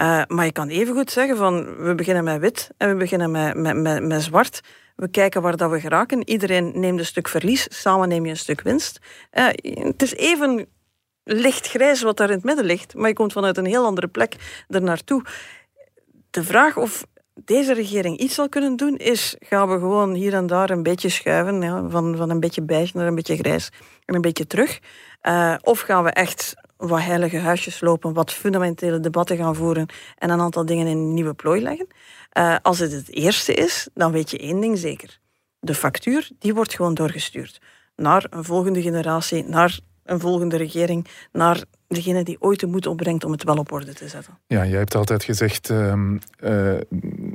Uh, 0.00 0.22
maar 0.26 0.44
je 0.44 0.52
kan 0.52 0.68
evengoed 0.68 1.10
zeggen 1.10 1.36
van 1.36 1.76
we 1.76 1.94
beginnen 1.94 2.24
met 2.24 2.40
wit 2.40 2.70
en 2.76 2.88
we 2.88 2.96
beginnen 2.96 3.30
met, 3.30 3.76
met, 3.76 4.02
met, 4.02 4.22
zwart. 4.22 4.60
We 4.96 5.08
kijken 5.08 5.42
waar 5.42 5.56
dat 5.56 5.70
we 5.70 5.80
geraken. 5.80 6.28
Iedereen 6.28 6.72
neemt 6.74 6.98
een 6.98 7.06
stuk 7.06 7.28
verlies, 7.28 7.66
samen 7.68 8.08
neem 8.08 8.24
je 8.24 8.30
een 8.30 8.36
stuk 8.36 8.60
winst. 8.60 8.98
Uh, 9.32 9.46
het 9.86 10.02
is 10.02 10.14
even 10.14 10.66
lichtgrijs 11.24 12.02
wat 12.02 12.16
daar 12.16 12.28
in 12.28 12.34
het 12.34 12.44
midden 12.44 12.64
ligt, 12.64 12.94
maar 12.94 13.08
je 13.08 13.14
komt 13.14 13.32
vanuit 13.32 13.56
een 13.56 13.66
heel 13.66 13.84
andere 13.84 14.08
plek 14.08 14.34
er 14.68 14.82
naartoe. 14.82 15.22
De 16.30 16.44
vraag 16.44 16.76
of 16.76 17.06
deze 17.44 17.74
regering 17.74 18.18
iets 18.18 18.34
zal 18.34 18.48
kunnen 18.48 18.76
doen, 18.76 18.96
is 18.96 19.36
gaan 19.38 19.68
we 19.68 19.78
gewoon 19.78 20.14
hier 20.14 20.34
en 20.34 20.46
daar 20.46 20.70
een 20.70 20.82
beetje 20.82 21.08
schuiven, 21.08 21.90
van, 21.90 22.16
van 22.16 22.30
een 22.30 22.40
beetje 22.40 22.62
beige 22.62 22.96
naar 22.96 23.06
een 23.06 23.14
beetje 23.14 23.36
grijs 23.36 23.70
en 24.04 24.14
een 24.14 24.20
beetje 24.20 24.46
terug. 24.46 24.80
Uh, 25.22 25.54
of 25.62 25.80
gaan 25.80 26.04
we 26.04 26.10
echt 26.10 26.54
wat 26.76 27.00
heilige 27.00 27.38
huisjes 27.38 27.80
lopen, 27.80 28.12
wat 28.12 28.32
fundamentele 28.32 29.00
debatten 29.00 29.36
gaan 29.36 29.54
voeren 29.54 29.86
en 30.18 30.30
een 30.30 30.40
aantal 30.40 30.66
dingen 30.66 30.86
in 30.86 30.96
een 30.96 31.14
nieuwe 31.14 31.34
plooi 31.34 31.62
leggen. 31.62 31.86
Uh, 32.38 32.56
als 32.62 32.78
het 32.78 32.92
het 32.92 33.10
eerste 33.10 33.54
is, 33.54 33.88
dan 33.94 34.12
weet 34.12 34.30
je 34.30 34.38
één 34.38 34.60
ding 34.60 34.78
zeker. 34.78 35.18
De 35.60 35.74
factuur, 35.74 36.30
die 36.38 36.54
wordt 36.54 36.74
gewoon 36.74 36.94
doorgestuurd 36.94 37.60
naar 37.96 38.26
een 38.30 38.44
volgende 38.44 38.82
generatie, 38.82 39.44
naar 39.44 39.78
een 40.06 40.20
volgende 40.20 40.56
regering, 40.56 41.06
naar 41.32 41.64
degene 41.88 42.24
die 42.24 42.36
ooit 42.40 42.60
de 42.60 42.66
moed 42.66 42.86
opbrengt 42.86 43.24
om 43.24 43.32
het 43.32 43.44
wel 43.44 43.56
op 43.56 43.72
orde 43.72 43.94
te 43.94 44.08
zetten. 44.08 44.38
Ja, 44.46 44.66
jij 44.66 44.78
hebt 44.78 44.94
altijd 44.94 45.24
gezegd, 45.24 45.70
uh, 45.70 45.94
uh, 46.40 46.74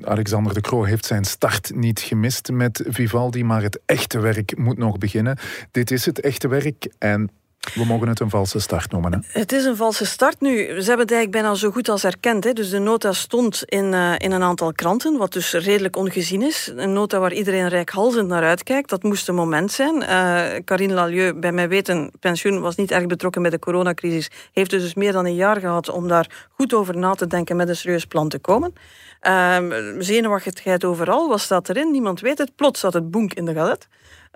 Alexander 0.02 0.54
de 0.54 0.62
Croo 0.62 0.84
heeft 0.84 1.06
zijn 1.06 1.26
start 1.26 1.76
niet 1.76 2.00
gemist 2.00 2.52
met 2.52 2.84
Vivaldi, 2.88 3.44
maar 3.44 3.62
het 3.62 3.80
echte 3.86 4.20
werk 4.20 4.58
moet 4.58 4.78
nog 4.78 4.98
beginnen. 4.98 5.38
Dit 5.72 5.92
is 5.92 6.06
het 6.06 6.20
echte 6.20 6.48
werk 6.48 6.88
en 6.98 7.30
we 7.62 7.86
mogen 7.86 8.08
het 8.08 8.20
een 8.20 8.30
valse 8.30 8.60
start 8.60 8.92
noemen. 8.92 9.14
Hè? 9.14 9.40
Het 9.40 9.52
is 9.52 9.66
een 9.66 9.76
valse 9.76 10.06
start 10.06 10.42
nu. 10.42 10.58
Ze 10.58 10.66
hebben 10.66 10.82
het 10.84 11.12
eigenlijk 11.12 11.32
bijna 11.32 11.54
zo 11.54 11.72
goed 11.72 11.90
als 11.90 12.04
erkend. 12.04 12.44
Hè. 12.44 12.54
Dus 12.54 12.70
de 12.70 12.80
nota 12.80 13.12
stond 13.12 13.64
in, 13.66 13.94
uh, 13.94 14.14
in 14.18 14.32
een 14.32 14.44
aantal 14.44 14.74
kranten, 14.74 15.18
wat 15.18 15.34
dus 15.34 15.54
redelijk 15.54 15.96
ongezien 15.96 16.42
is. 16.42 16.72
Een 16.76 16.94
nota 16.94 17.20
waar 17.20 17.34
iedereen 17.34 17.68
rijkhalzend 17.68 18.28
naar 18.28 18.44
uitkijkt. 18.44 18.90
Dat 18.90 19.04
moest 19.04 19.28
een 19.28 19.36
moment 19.36 19.72
zijn. 19.72 19.96
Uh, 20.02 20.60
Karine 20.66 20.94
Lalieu, 20.94 21.34
bij 21.34 21.52
mij 21.52 21.70
weten, 21.70 22.12
pensioen 22.20 22.62
was 22.62 22.76
niet 22.76 22.92
erg 22.92 23.06
betrokken 23.06 23.42
bij 23.42 23.52
de 23.52 23.60
coronacrisis. 23.60 24.30
Heeft 24.54 24.70
dus 24.70 24.94
meer 24.94 25.12
dan 25.12 25.26
een 25.26 25.36
jaar 25.36 25.60
gehad 25.60 25.90
om 25.90 26.08
daar 26.08 26.48
goed 26.50 26.74
over 26.74 26.98
na 26.98 27.14
te 27.14 27.28
denken 27.28 27.56
met 27.56 27.70
een 27.70 27.76
serieus 27.76 28.06
plan 28.06 28.30
te 28.30 28.40
komen. 28.40 28.74
Uh, 29.22 29.58
zenuwachtigheid 30.00 30.84
overal, 30.84 31.28
wat 31.28 31.40
staat 31.40 31.70
erin? 31.70 31.92
Niemand 31.92 32.20
weet 32.20 32.38
het. 32.38 32.56
Plots 32.56 32.80
zat 32.80 32.94
het 32.94 33.12
boek 33.12 33.34
in 33.34 33.46
de 33.46 33.54
galet. 33.54 33.88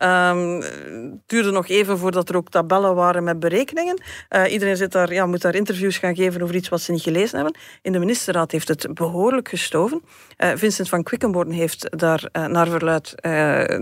Um, 0.03 0.61
het 0.61 1.19
duurde 1.25 1.51
nog 1.51 1.67
even 1.67 1.97
voordat 1.97 2.29
er 2.29 2.35
ook 2.35 2.49
tabellen 2.49 2.95
waren 2.95 3.23
met 3.23 3.39
berekeningen. 3.39 4.01
Uh, 4.29 4.51
iedereen 4.51 4.77
zit 4.77 4.91
daar, 4.91 5.13
ja, 5.13 5.25
moet 5.25 5.41
daar 5.41 5.55
interviews 5.55 5.97
gaan 5.97 6.15
geven 6.15 6.41
over 6.41 6.55
iets 6.55 6.69
wat 6.69 6.81
ze 6.81 6.91
niet 6.91 7.01
gelezen 7.01 7.35
hebben. 7.35 7.55
In 7.81 7.91
de 7.91 7.99
ministerraad 7.99 8.51
heeft 8.51 8.67
het 8.67 8.87
behoorlijk 8.93 9.49
gestoven. 9.49 10.01
Uh, 10.37 10.49
Vincent 10.55 10.89
van 10.89 11.03
Quickenborn 11.03 11.51
heeft 11.51 11.87
daar 11.97 12.29
uh, 12.31 12.45
naar 12.45 12.67
verluid 12.67 13.13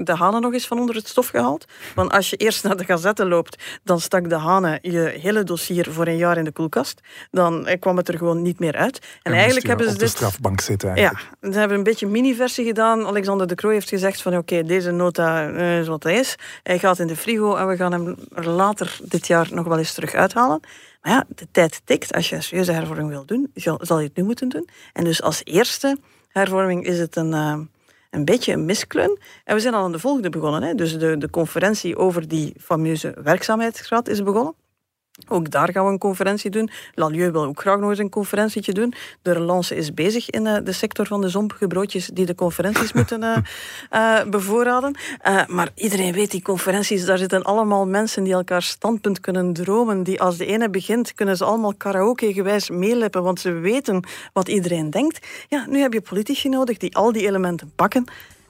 de 0.03 0.13
hanen 0.15 0.41
nog 0.41 0.53
eens 0.53 0.67
van 0.67 0.79
onder 0.79 0.95
het 0.95 1.07
stof 1.07 1.27
gehaald. 1.27 1.65
Want 1.95 2.11
als 2.11 2.29
je 2.29 2.35
eerst 2.35 2.63
naar 2.63 2.77
de 2.77 2.85
gazette 2.85 3.25
loopt, 3.25 3.63
dan 3.83 3.99
stak 3.99 4.29
de 4.29 4.37
hanen 4.37 4.79
je 4.81 4.99
hele 5.21 5.43
dossier 5.43 5.91
voor 5.91 6.07
een 6.07 6.17
jaar 6.17 6.37
in 6.37 6.43
de 6.43 6.51
koelkast. 6.51 7.01
Dan 7.31 7.67
kwam 7.79 7.97
het 7.97 8.07
er 8.07 8.17
gewoon 8.17 8.41
niet 8.41 8.59
meer 8.59 8.75
uit. 8.75 8.99
En, 8.99 9.31
en 9.31 9.33
eigenlijk 9.33 9.67
hebben 9.67 9.85
ze 9.85 9.91
dit... 9.91 10.01
de 10.01 10.07
strafbank 10.07 10.61
zitten 10.61 10.89
eigenlijk. 10.89 11.27
Ja, 11.41 11.51
ze 11.51 11.59
hebben 11.59 11.77
een 11.77 11.83
beetje 11.83 12.05
een 12.05 12.11
mini-versie 12.11 12.65
gedaan. 12.65 13.05
Alexander 13.05 13.47
de 13.47 13.55
Croo 13.55 13.71
heeft 13.71 13.89
gezegd 13.89 14.21
van 14.21 14.31
oké, 14.31 14.53
okay, 14.53 14.63
deze 14.67 14.91
nota 14.91 15.47
is 15.47 15.87
wat 15.87 16.02
is. 16.11 16.35
Hij 16.63 16.79
gaat 16.79 16.99
in 16.99 17.07
de 17.07 17.15
frigo 17.15 17.55
en 17.55 17.67
we 17.67 17.75
gaan 17.75 17.91
hem 17.91 18.15
er 18.35 18.49
later 18.49 18.97
dit 19.03 19.27
jaar 19.27 19.47
nog 19.51 19.65
wel 19.65 19.77
eens 19.77 19.93
terug 19.93 20.13
uithalen. 20.13 20.59
Maar 21.01 21.11
ja, 21.11 21.25
de 21.27 21.47
tijd 21.51 21.81
tikt. 21.85 22.13
Als 22.13 22.29
je 22.29 22.35
een 22.35 22.43
serieuze 22.43 22.71
hervorming 22.71 23.09
wil 23.09 23.25
doen, 23.25 23.51
zal 23.79 23.99
je 23.99 24.07
het 24.07 24.15
nu 24.15 24.23
moeten 24.23 24.49
doen. 24.49 24.67
En 24.93 25.03
dus 25.03 25.21
als 25.21 25.41
eerste 25.43 25.97
hervorming 26.27 26.85
is 26.85 26.99
het 26.99 27.15
een, 27.15 27.31
uh, 27.31 27.57
een 28.09 28.25
beetje 28.25 28.53
een 28.53 28.65
miskleun. 28.65 29.19
En 29.43 29.55
we 29.55 29.61
zijn 29.61 29.73
al 29.73 29.83
aan 29.83 29.91
de 29.91 29.99
volgende 29.99 30.29
begonnen. 30.29 30.63
Hè. 30.63 30.73
Dus 30.73 30.97
de, 30.97 31.17
de 31.17 31.29
conferentie 31.29 31.97
over 31.97 32.27
die 32.27 32.53
fameuze 32.59 33.15
werkzaamheidsgraad 33.23 34.07
is 34.07 34.23
begonnen. 34.23 34.55
Ook 35.27 35.51
daar 35.51 35.71
gaan 35.71 35.85
we 35.85 35.91
een 35.91 35.97
conferentie 35.97 36.49
doen. 36.49 36.69
Lalieu 36.93 37.31
wil 37.31 37.43
ook 37.43 37.59
graag 37.59 37.79
nog 37.79 37.89
eens 37.89 37.99
een 37.99 38.09
conferentietje 38.09 38.73
doen. 38.73 38.93
De 39.21 39.31
relance 39.31 39.75
is 39.75 39.93
bezig 39.93 40.29
in 40.29 40.45
uh, 40.45 40.57
de 40.63 40.71
sector 40.71 41.07
van 41.07 41.21
de 41.21 41.29
zompige 41.29 41.67
broodjes 41.67 42.07
die 42.07 42.25
de 42.25 42.35
conferenties 42.35 42.93
moeten 42.99 43.21
uh, 43.21 43.37
uh, 43.91 44.23
bevoorraden. 44.29 44.95
maar 45.47 45.69
iedereen 45.75 46.13
weet, 46.13 46.31
die 46.31 46.41
conferenties, 46.41 47.05
daar 47.05 47.17
zitten 47.17 47.43
allemaal 47.43 47.87
mensen 47.87 48.23
die 48.23 48.33
elkaar 48.33 48.61
standpunt 48.61 49.19
kunnen 49.19 49.53
dromen. 49.53 50.03
Die 50.03 50.21
als 50.21 50.37
de 50.37 50.45
ene 50.45 50.69
begint, 50.69 51.13
kunnen 51.13 51.37
ze 51.37 51.43
allemaal 51.43 51.73
karaoke-gewijs 51.73 52.69
meelippen, 52.69 53.23
want 53.23 53.39
ze 53.39 53.51
weten 53.51 54.07
wat 54.33 54.47
iedereen 54.47 54.89
denkt. 54.89 55.27
Ja, 55.49 55.65
nu 55.69 55.79
heb 55.79 55.93
je 55.93 56.01
politici 56.01 56.49
nodig 56.49 56.77
die 56.77 56.95
al 56.95 57.11
die 57.11 57.27
elementen 57.27 57.71
pakken 57.75 58.05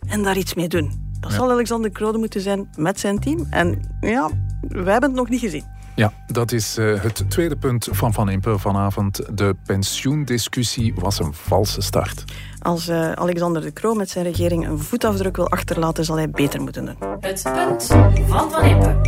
en 0.08 0.24
daar 0.24 0.38
iets 0.38 0.54
mee 0.54 0.68
doen. 0.68 1.12
Dat 1.20 1.32
ja. 1.32 1.38
zal 1.38 1.52
Alexander 1.52 1.92
Krode 1.92 2.18
moeten 2.18 2.42
zijn 2.42 2.70
met 2.76 3.00
zijn 3.00 3.20
team. 3.20 3.48
En 3.50 3.98
ja, 4.02 4.30
wij 4.62 4.92
hebben 4.92 5.10
het 5.10 5.20
nog 5.20 5.30
niet 5.30 5.40
gezien. 5.40 5.74
Ja, 5.96 6.14
dat 6.28 6.52
is 6.52 6.78
eh, 6.78 7.02
het 7.02 7.26
tweede 7.30 7.56
punt 7.56 7.88
van 7.92 8.14
Van 8.14 8.30
Impe 8.30 8.60
vanavond. 8.60 9.38
De 9.38 9.56
pensioendiscussie 9.66 10.94
was 10.96 11.20
een 11.20 11.34
valse 11.34 11.82
start. 11.82 12.24
Als 12.60 12.88
eh, 12.88 13.12
Alexander 13.12 13.62
de 13.62 13.74
Croo 13.74 13.94
met 13.94 14.10
zijn 14.10 14.26
regering 14.26 14.68
een 14.68 14.80
voetafdruk 14.80 15.36
wil 15.36 15.50
achterlaten, 15.50 16.06
zal 16.06 16.16
hij 16.16 16.30
beter 16.30 16.62
moeten 16.62 16.86
doen. 16.86 16.96
Het 17.20 17.42
punt 17.44 17.88
van 18.28 18.52
Van 18.52 18.64
Impe. 18.64 19.02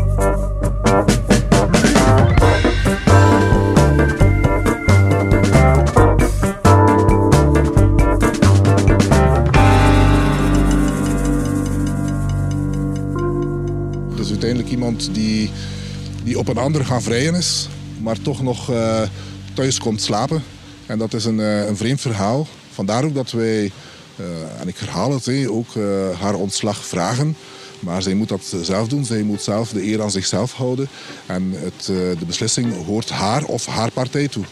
Dat 14.10 14.20
is 14.20 14.30
uiteindelijk 14.30 14.70
iemand 14.70 15.14
die 15.14 15.52
die 16.26 16.40
op 16.40 16.48
een 16.48 16.58
ander 16.58 16.86
gaan 16.86 17.02
vrijen 17.02 17.36
is, 17.36 17.70
maar 18.02 18.22
toch 18.22 18.42
nog 18.42 18.70
uh, 18.72 19.02
thuis 19.54 19.80
komt 19.80 20.02
slapen. 20.02 20.44
En 20.86 20.98
dat 20.98 21.14
is 21.14 21.26
een, 21.26 21.38
een 21.38 21.78
vreemd 21.78 22.02
verhaal. 22.02 22.48
Vandaar 22.72 23.04
ook 23.04 23.14
dat 23.14 23.32
wij, 23.32 23.72
en 24.60 24.68
ik 24.68 24.78
herhaal 24.78 25.14
het, 25.14 25.48
ook 25.48 25.68
haar 26.20 26.34
ontslag 26.34 26.86
vragen. 26.86 27.36
Maar 27.80 28.02
zij 28.02 28.14
moet 28.14 28.30
dat 28.30 28.56
zelf 28.62 28.88
doen. 28.88 29.06
Zij 29.06 29.22
moet 29.22 29.42
zelf 29.42 29.70
de 29.70 29.84
eer 29.84 30.02
aan 30.02 30.12
zichzelf 30.12 30.54
houden. 30.54 30.88
En 31.26 31.52
het, 31.52 31.86
de 31.86 32.26
beslissing 32.26 32.86
hoort 32.86 33.10
haar 33.10 33.44
of 33.44 33.66
haar 33.66 33.92
partij 33.92 34.28
toe. 34.28 34.44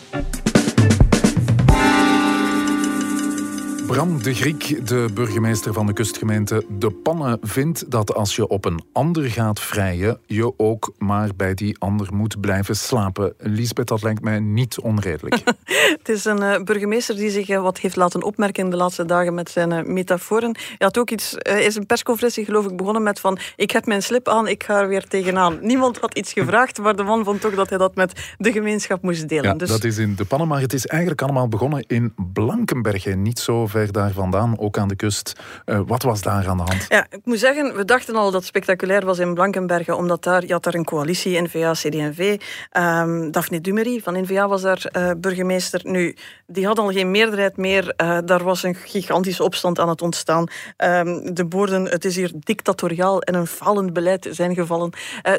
Bram 3.93 4.23
de 4.23 4.33
Griek, 4.33 4.87
de 4.87 5.07
burgemeester 5.13 5.73
van 5.73 5.85
de 5.85 5.93
kustgemeente 5.93 6.65
De 6.69 6.91
Pannen, 6.91 7.37
vindt 7.41 7.91
dat 7.91 8.13
als 8.13 8.35
je 8.35 8.47
op 8.47 8.65
een 8.65 8.83
ander 8.93 9.23
gaat 9.23 9.59
vrijen, 9.59 10.19
je 10.25 10.53
ook 10.57 10.93
maar 10.97 11.29
bij 11.35 11.53
die 11.53 11.75
ander 11.79 12.13
moet 12.13 12.41
blijven 12.41 12.75
slapen. 12.75 13.33
Lisbeth, 13.37 13.87
dat 13.87 14.03
lijkt 14.03 14.21
mij 14.21 14.39
niet 14.39 14.79
onredelijk. 14.79 15.43
Het 15.97 16.09
is 16.09 16.25
een 16.25 16.41
uh, 16.41 16.63
burgemeester 16.63 17.15
die 17.15 17.29
zich 17.29 17.49
uh, 17.49 17.61
wat 17.61 17.79
heeft 17.79 17.95
laten 17.95 18.23
opmerken 18.23 18.63
in 18.63 18.69
de 18.69 18.75
laatste 18.75 19.05
dagen 19.05 19.33
met 19.33 19.49
zijn 19.49 19.71
uh, 19.71 19.83
metaforen. 19.83 20.55
Hij 20.55 20.75
had 20.77 20.97
ook 20.97 21.09
iets, 21.09 21.33
is 21.33 21.75
een 21.75 21.85
persconferentie 21.85 22.45
geloof 22.45 22.65
ik 22.65 22.77
begonnen 22.77 23.03
met 23.03 23.19
van 23.19 23.37
ik 23.55 23.71
heb 23.71 23.85
mijn 23.85 24.03
slip 24.03 24.27
aan, 24.27 24.47
ik 24.47 24.63
ga 24.63 24.81
er 24.81 24.87
weer 24.87 25.07
tegenaan. 25.07 25.57
Niemand 25.61 25.97
had 25.97 26.17
iets 26.17 26.33
gevraagd, 26.33 26.79
maar 26.79 26.95
de 26.95 27.03
man 27.03 27.23
vond 27.23 27.41
toch 27.41 27.55
dat 27.55 27.69
hij 27.69 27.77
dat 27.77 27.95
met 27.95 28.35
de 28.37 28.51
gemeenschap 28.51 29.01
moest 29.01 29.29
delen. 29.29 29.43
Ja, 29.43 29.53
dus... 29.53 29.69
dat 29.69 29.83
is 29.83 29.97
in 29.97 30.15
De 30.15 30.25
Pannen, 30.25 30.47
maar 30.47 30.61
het 30.61 30.73
is 30.73 30.85
eigenlijk 30.85 31.21
allemaal 31.21 31.47
begonnen 31.47 31.83
in 31.87 32.13
Blankenbergen, 32.33 33.21
niet 33.21 33.39
zo 33.39 33.67
ver 33.67 33.82
daar 33.91 34.11
vandaan, 34.11 34.59
ook 34.59 34.77
aan 34.77 34.87
de 34.87 34.95
kust. 34.95 35.33
Uh, 35.65 35.79
wat 35.85 36.03
was 36.03 36.21
daar 36.21 36.47
aan 36.47 36.57
de 36.57 36.63
hand? 36.63 36.85
Ja, 36.89 37.05
ik 37.09 37.19
moet 37.23 37.39
zeggen, 37.39 37.75
we 37.75 37.85
dachten 37.85 38.15
al 38.15 38.23
dat 38.23 38.33
het 38.33 38.45
spectaculair 38.45 39.05
was 39.05 39.19
in 39.19 39.33
Blankenbergen, 39.33 39.97
omdat 39.97 40.23
daar, 40.23 40.45
je 40.45 40.53
had 40.53 40.63
daar 40.63 40.73
een 40.73 40.85
coalitie, 40.85 41.41
NVA, 41.41 41.71
CD&V. 41.71 42.39
Um, 42.77 43.31
Daphne 43.31 43.61
Dumery 43.61 43.99
van 43.99 44.21
NVA 44.21 44.47
was 44.47 44.61
daar 44.61 44.91
uh, 44.97 45.11
burgemeester. 45.17 45.81
Nu, 45.83 46.15
die 46.47 46.65
had 46.65 46.79
al 46.79 46.91
geen 46.91 47.11
meerderheid 47.11 47.57
meer. 47.57 47.93
Uh, 47.97 48.17
daar 48.25 48.43
was 48.43 48.63
een 48.63 48.75
gigantische 48.75 49.43
opstand 49.43 49.79
aan 49.79 49.89
het 49.89 50.01
ontstaan. 50.01 50.47
Um, 50.77 51.33
de 51.33 51.45
woorden, 51.49 51.85
het 51.85 52.05
is 52.05 52.15
hier 52.15 52.31
dictatoriaal 52.39 53.21
en 53.21 53.33
een 53.35 53.47
falend 53.47 53.93
beleid 53.93 54.27
zijn 54.31 54.53
gevallen. 54.53 54.91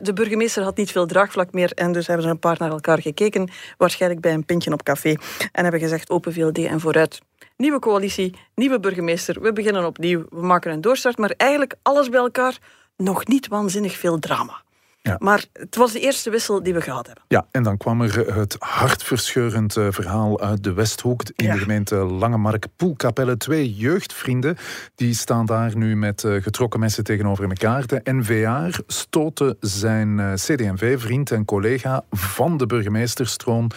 de 0.02 0.12
burgemeester 0.12 0.62
had 0.62 0.76
niet 0.76 0.90
veel 0.90 1.06
draagvlak 1.06 1.52
meer 1.52 1.72
en 1.74 1.92
dus 1.92 2.06
hebben 2.06 2.24
ze 2.24 2.30
een 2.30 2.38
paar 2.38 2.56
naar 2.58 2.70
elkaar 2.70 3.00
gekeken, 3.00 3.50
waarschijnlijk 3.76 4.20
bij 4.20 4.32
een 4.32 4.44
pintje 4.44 4.72
op 4.72 4.82
café, 4.82 5.14
en 5.52 5.62
hebben 5.62 5.80
gezegd 5.80 6.10
open 6.10 6.32
VLD 6.32 6.58
en 6.58 6.80
vooruit 6.80 7.20
nieuwe 7.64 7.78
coalitie, 7.78 8.34
nieuwe 8.54 8.80
burgemeester. 8.80 9.40
We 9.40 9.52
beginnen 9.52 9.86
opnieuw, 9.86 10.24
we 10.30 10.46
maken 10.46 10.72
een 10.72 10.80
doorstart. 10.80 11.18
Maar 11.18 11.34
eigenlijk 11.36 11.74
alles 11.82 12.08
bij 12.08 12.20
elkaar 12.20 12.58
nog 12.96 13.26
niet 13.26 13.48
waanzinnig 13.48 13.96
veel 13.96 14.18
drama. 14.18 14.62
Ja. 15.02 15.16
Maar 15.18 15.44
het 15.52 15.76
was 15.76 15.92
de 15.92 16.00
eerste 16.00 16.30
wissel 16.30 16.62
die 16.62 16.74
we 16.74 16.80
gehad 16.80 17.06
hebben. 17.06 17.24
Ja, 17.28 17.46
en 17.50 17.62
dan 17.62 17.76
kwam 17.76 18.00
er 18.02 18.34
het 18.38 18.56
hartverscheurend 18.58 19.76
eh, 19.76 19.86
verhaal 19.90 20.40
uit 20.40 20.64
de 20.64 20.72
Westhoek 20.72 21.22
in 21.34 21.50
de 21.50 21.58
gemeente 21.58 21.94
Langemark. 21.94 22.66
Poelkapelle, 22.76 23.36
twee 23.36 23.74
jeugdvrienden, 23.74 24.56
die 24.94 25.14
staan 25.14 25.46
daar 25.46 25.76
nu 25.76 25.96
met 25.96 26.24
eh, 26.24 26.42
getrokken 26.42 26.80
messen 26.80 27.04
tegenover 27.04 27.48
elkaar. 27.48 27.86
De 27.86 28.00
NVA 28.04 28.70
stootte 28.86 29.56
zijn 29.60 30.20
eh, 30.20 30.32
CD&V-vriend 30.32 31.30
en 31.30 31.44
collega 31.44 32.04
van 32.10 32.56
de 32.56 32.66
burgemeesterstroon 32.66 33.70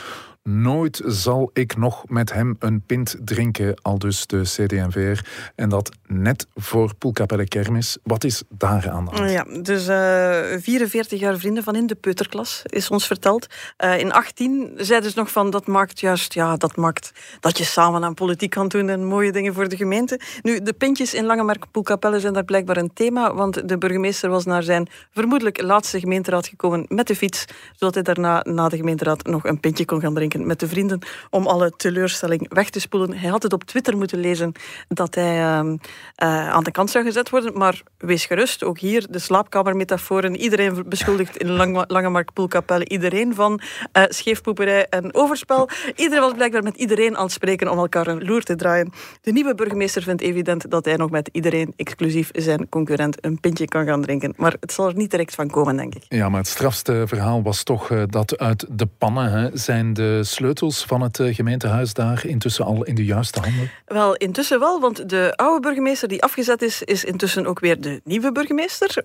Nooit 0.49 1.01
zal 1.05 1.49
ik 1.53 1.77
nog 1.77 2.03
met 2.09 2.33
hem 2.33 2.55
een 2.59 2.81
pint 2.81 3.15
drinken, 3.19 3.79
al 3.81 3.99
dus 3.99 4.27
de 4.27 4.41
CD&VR. 4.41 5.25
En 5.55 5.69
dat 5.69 5.91
net 6.05 6.47
voor 6.55 6.95
Poelkapelle 6.95 7.47
Kermis. 7.47 7.97
Wat 8.03 8.23
is 8.23 8.43
daar 8.49 8.89
aan 8.89 9.05
de 9.05 9.11
hand? 9.11 9.31
Ja, 9.31 9.61
dus 9.61 9.87
uh, 9.87 10.53
eh, 10.53 10.61
44 10.61 11.19
jaar 11.19 11.37
vrienden 11.37 11.63
van 11.63 11.75
in 11.75 11.87
de 11.87 11.95
peuterklas, 11.95 12.61
is 12.63 12.89
ons 12.89 13.07
verteld. 13.07 13.47
Uh, 13.83 13.99
in 13.99 14.11
18 14.11 14.71
zeiden 14.75 15.11
ze 15.11 15.19
nog 15.19 15.31
van, 15.31 15.49
dat 15.49 15.67
maakt 15.67 15.99
juist, 15.99 16.33
ja, 16.33 16.57
dat 16.57 16.75
maakt 16.75 17.11
dat 17.39 17.57
je 17.57 17.63
samen 17.63 18.03
aan 18.03 18.13
politiek 18.13 18.49
kan 18.49 18.67
doen 18.67 18.89
en 18.89 19.05
mooie 19.05 19.31
dingen 19.31 19.53
voor 19.53 19.69
de 19.69 19.77
gemeente. 19.77 20.19
Nu, 20.41 20.61
de 20.61 20.73
pintjes 20.73 21.13
in 21.13 21.25
Langemark 21.25 21.71
Poelkapelle 21.71 22.19
zijn 22.19 22.33
daar 22.33 22.45
blijkbaar 22.45 22.77
een 22.77 22.93
thema, 22.93 23.33
want 23.33 23.69
de 23.69 23.77
burgemeester 23.77 24.29
was 24.29 24.45
naar 24.45 24.63
zijn 24.63 24.87
vermoedelijk 25.11 25.61
laatste 25.61 25.99
gemeenteraad 25.99 26.47
gekomen 26.47 26.85
met 26.87 27.07
de 27.07 27.15
fiets, 27.15 27.45
zodat 27.75 27.93
hij 27.93 28.03
daarna 28.03 28.41
na 28.43 28.69
de 28.69 28.77
gemeenteraad 28.77 29.25
nog 29.25 29.43
een 29.43 29.59
pintje 29.59 29.85
kon 29.85 30.01
gaan 30.01 30.13
drinken 30.13 30.36
met 30.45 30.59
de 30.59 30.67
vrienden 30.67 30.99
om 31.29 31.47
alle 31.47 31.71
teleurstelling 31.77 32.53
weg 32.53 32.69
te 32.69 32.79
spoelen. 32.79 33.17
Hij 33.17 33.29
had 33.29 33.43
het 33.43 33.53
op 33.53 33.63
Twitter 33.63 33.97
moeten 33.97 34.19
lezen 34.19 34.51
dat 34.87 35.15
hij 35.15 35.37
uh, 35.37 35.59
uh, 35.63 36.49
aan 36.49 36.63
de 36.63 36.71
kant 36.71 36.89
zou 36.89 37.05
gezet 37.05 37.29
worden. 37.29 37.57
Maar 37.57 37.81
wees 37.97 38.25
gerust, 38.25 38.63
ook 38.63 38.79
hier 38.79 39.05
de 39.09 39.19
slaapkamermetaforen. 39.19 40.35
Iedereen 40.35 40.83
beschuldigt 40.85 41.37
in 41.37 41.49
Lang 41.49 41.83
Langemark 41.87 42.33
Poelkapelle 42.33 42.89
iedereen 42.89 43.35
van 43.35 43.61
uh, 43.93 44.03
scheefpoeperij 44.07 44.87
en 44.89 45.13
overspel. 45.13 45.69
Iedereen 45.95 46.23
was 46.23 46.33
blijkbaar 46.33 46.63
met 46.63 46.75
iedereen 46.75 47.17
aan 47.17 47.23
het 47.23 47.31
spreken 47.31 47.71
om 47.71 47.77
elkaar 47.77 48.07
een 48.07 48.25
loer 48.25 48.43
te 48.43 48.55
draaien. 48.55 48.91
De 49.21 49.31
nieuwe 49.31 49.55
burgemeester 49.55 50.03
vindt 50.03 50.21
evident 50.21 50.71
dat 50.71 50.85
hij 50.85 50.95
nog 50.95 51.09
met 51.09 51.29
iedereen, 51.31 51.73
exclusief 51.75 52.29
zijn 52.33 52.69
concurrent, 52.69 53.25
een 53.25 53.39
pintje 53.39 53.65
kan 53.65 53.85
gaan 53.85 54.01
drinken. 54.01 54.33
Maar 54.37 54.55
het 54.59 54.71
zal 54.71 54.87
er 54.87 54.95
niet 54.95 55.11
direct 55.11 55.35
van 55.35 55.49
komen, 55.49 55.77
denk 55.77 55.95
ik. 55.95 56.05
Ja, 56.07 56.29
maar 56.29 56.39
het 56.39 56.49
strafste 56.49 57.03
verhaal 57.07 57.43
was 57.43 57.63
toch 57.63 57.89
uh, 57.89 58.03
dat 58.07 58.37
uit 58.37 58.65
de 58.69 58.87
pannen 58.97 59.31
hè, 59.31 59.49
zijn 59.53 59.93
de 59.93 60.23
sleutels 60.27 60.83
van 60.83 61.01
het 61.01 61.19
eh, 61.19 61.35
gemeentehuis 61.35 61.93
daar 61.93 62.25
intussen 62.25 62.65
al 62.65 62.83
in 62.83 62.95
de 62.95 63.05
juiste 63.05 63.39
handen? 63.39 63.71
Wel, 63.85 64.15
intussen 64.15 64.59
wel, 64.59 64.79
want 64.79 65.09
de 65.09 65.33
oude 65.35 65.59
burgemeester 65.59 66.07
die 66.07 66.23
afgezet 66.23 66.61
is, 66.61 66.83
is 66.83 67.03
intussen 67.03 67.45
ook 67.45 67.59
weer 67.59 67.81
de 67.81 68.01
nieuwe 68.03 68.31
burgemeester. 68.31 69.03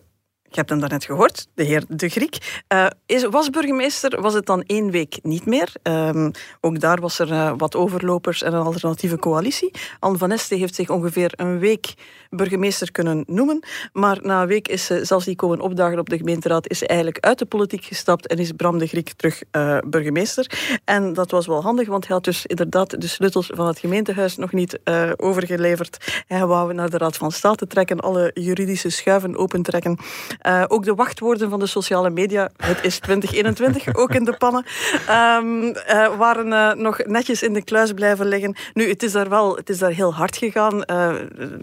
Je 0.53 0.59
hebt 0.59 0.71
hem 0.71 0.81
daarnet 0.81 1.05
gehoord, 1.05 1.47
de 1.55 1.62
heer 1.62 1.85
De 1.88 2.09
Griek. 2.09 2.62
Uh, 2.69 2.87
is, 3.07 3.25
was 3.25 3.51
burgemeester, 3.51 4.21
was 4.21 4.35
het 4.35 4.47
dan 4.47 4.62
één 4.62 4.91
week 4.91 5.19
niet 5.23 5.47
meer. 5.47 5.73
Um, 5.83 6.31
ook 6.61 6.81
daar 6.81 7.01
was 7.01 7.19
er 7.19 7.31
uh, 7.31 7.53
wat 7.57 7.77
overlopers 7.77 8.43
en 8.43 8.55
een 8.55 8.65
alternatieve 8.65 9.19
coalitie. 9.19 9.71
Anne 9.99 10.19
van 10.19 10.31
Este 10.31 10.55
heeft 10.55 10.75
zich 10.75 10.91
ongeveer 10.91 11.33
een 11.37 11.59
week 11.59 11.95
burgemeester 12.31 12.93
kunnen 12.93 13.25
noemen. 13.27 13.62
Maar 13.93 14.19
na 14.23 14.43
een 14.43 14.49
week 14.49 14.69
is 14.69 14.85
ze, 14.85 15.05
zelfs 15.05 15.25
die 15.25 15.37
komen 15.37 15.61
opdagen 15.61 15.99
op 15.99 16.09
de 16.09 16.17
gemeenteraad, 16.17 16.69
is 16.69 16.79
ze 16.79 16.87
eigenlijk 16.87 17.25
uit 17.25 17.38
de 17.38 17.47
politiek 17.47 17.85
gestapt 17.85 18.27
en 18.27 18.38
is 18.38 18.53
Bram 18.53 18.79
De 18.79 18.87
Griek 18.87 19.12
terug 19.12 19.43
uh, 19.53 19.79
burgemeester. 19.87 20.51
En 20.85 21.12
dat 21.12 21.31
was 21.31 21.47
wel 21.47 21.62
handig, 21.62 21.88
want 21.88 22.07
hij 22.07 22.15
had 22.15 22.25
dus 22.25 22.47
inderdaad 22.47 23.01
de 23.01 23.07
sleutels 23.07 23.51
van 23.55 23.67
het 23.67 23.79
gemeentehuis 23.79 24.37
nog 24.37 24.53
niet 24.53 24.81
overgeleverd. 25.17 26.23
Hij 26.27 26.47
wou 26.47 26.75
naar 26.75 26.91
de 26.91 26.99
Raad 26.99 27.17
van 27.17 27.33
State 27.33 27.67
trekken, 27.67 28.01
alle 28.01 28.31
juridische 28.35 28.91
schuiven 28.91 29.37
opentrekken. 29.37 29.99
Uh, 30.46 30.64
ook 30.68 30.85
de 30.85 30.94
wachtwoorden 30.94 31.50
van 31.50 31.59
de 31.59 31.66
sociale 31.66 32.11
media, 32.11 32.50
het 32.57 32.85
is 32.85 32.98
2021, 32.98 33.94
ook 34.02 34.14
in 34.14 34.24
de 34.24 34.37
pannen, 34.37 34.64
um, 35.11 35.64
uh, 35.64 36.16
waren 36.16 36.46
uh, 36.46 36.72
nog 36.72 37.05
netjes 37.05 37.42
in 37.42 37.52
de 37.52 37.64
kluis 37.64 37.92
blijven 37.92 38.26
liggen. 38.26 38.57
Nu, 38.74 38.88
het 38.88 39.02
is 39.02 39.12
daar 39.12 39.28
wel 39.28 39.57
het 39.57 39.68
is 39.68 39.78
daar 39.78 39.90
heel 39.90 40.14
hard 40.14 40.37
gegaan. 40.37 40.85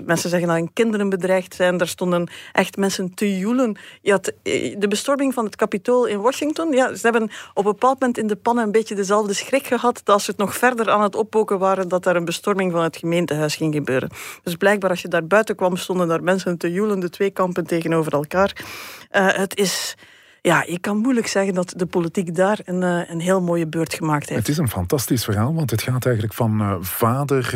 mensen 0.06 0.30
zeggen 0.30 0.48
dat 0.48 0.58
hun 0.58 0.74
kinderen 0.74 1.10
bedreigd 1.10 1.56
zijn. 1.56 1.78
Daar 1.78 1.88
stonden 1.88 2.30
echt 2.52 2.78
mensen 2.78 3.14
te 3.14 3.38
joelen. 3.38 3.78
Je 4.02 4.12
had 4.12 4.34
de 4.78 4.88
bestorming 4.90 5.34
van 5.34 5.46
het 5.46 5.56
Capitool 5.56 6.06
in 6.06 6.22
Washington. 6.22 6.72
Ja, 6.72 6.96
ze 6.96 7.00
hebben 7.02 7.32
op 7.54 7.66
een 7.66 7.72
bepaald 7.72 8.00
moment 8.00 8.18
in 8.18 8.28
de 8.28 8.36
pannen 8.36 8.64
een 8.64 8.72
beetje 8.72 8.96
dezelfde 8.96 9.34
schrik 9.34 9.68
gehad 9.68 10.02
dat 10.04 10.14
als 10.16 10.24
ze 10.24 10.32
het 10.32 10.40
nog 10.40 10.56
verder 10.56 10.90
aan 10.90 11.02
het 11.02 11.16
oppoken 11.16 11.60
waren, 11.60 11.88
dat 11.88 12.04
daar 12.04 12.16
een 12.16 12.26
bestorming 12.26 12.72
van 12.72 12.84
het 12.84 12.98
gemeentehuis 12.98 13.56
ging 13.56 13.74
gebeuren. 13.74 14.10
Dus 14.44 14.56
blijkbaar 14.56 14.90
als 14.90 15.02
je 15.02 15.08
daar 15.08 15.28
buiten 15.28 15.56
kwam, 15.56 15.78
stonden 15.78 16.08
daar 16.08 16.24
mensen 16.24 16.58
te 16.58 16.72
joelen, 16.72 17.00
de 17.00 17.10
twee 17.10 17.30
kampen 17.30 17.66
tegenover 17.66 18.14
elkaar. 18.14 18.68
Uh, 19.12 19.28
het 19.34 19.58
is 19.58 19.96
ja, 20.42 20.64
je 20.68 20.80
kan 20.80 20.98
moeilijk 20.98 21.28
zeggen 21.28 21.54
dat 21.54 21.74
de 21.76 21.86
politiek 21.86 22.36
daar 22.36 22.60
een, 22.66 22.82
uh, 22.82 23.10
een 23.10 23.20
heel 23.20 23.42
mooie 23.42 23.68
beurt 23.68 23.94
gemaakt 23.94 24.30
heeft. 24.30 24.40
Het 24.40 24.50
is 24.50 24.58
een 24.58 24.70
fantastisch 24.70 25.24
verhaal, 25.24 25.54
want 25.54 25.72
het 25.72 25.82
gaat 25.82 26.06
eigenlijk 26.06 26.36
van 26.36 26.62
uh, 26.62 26.76
vader 26.80 27.52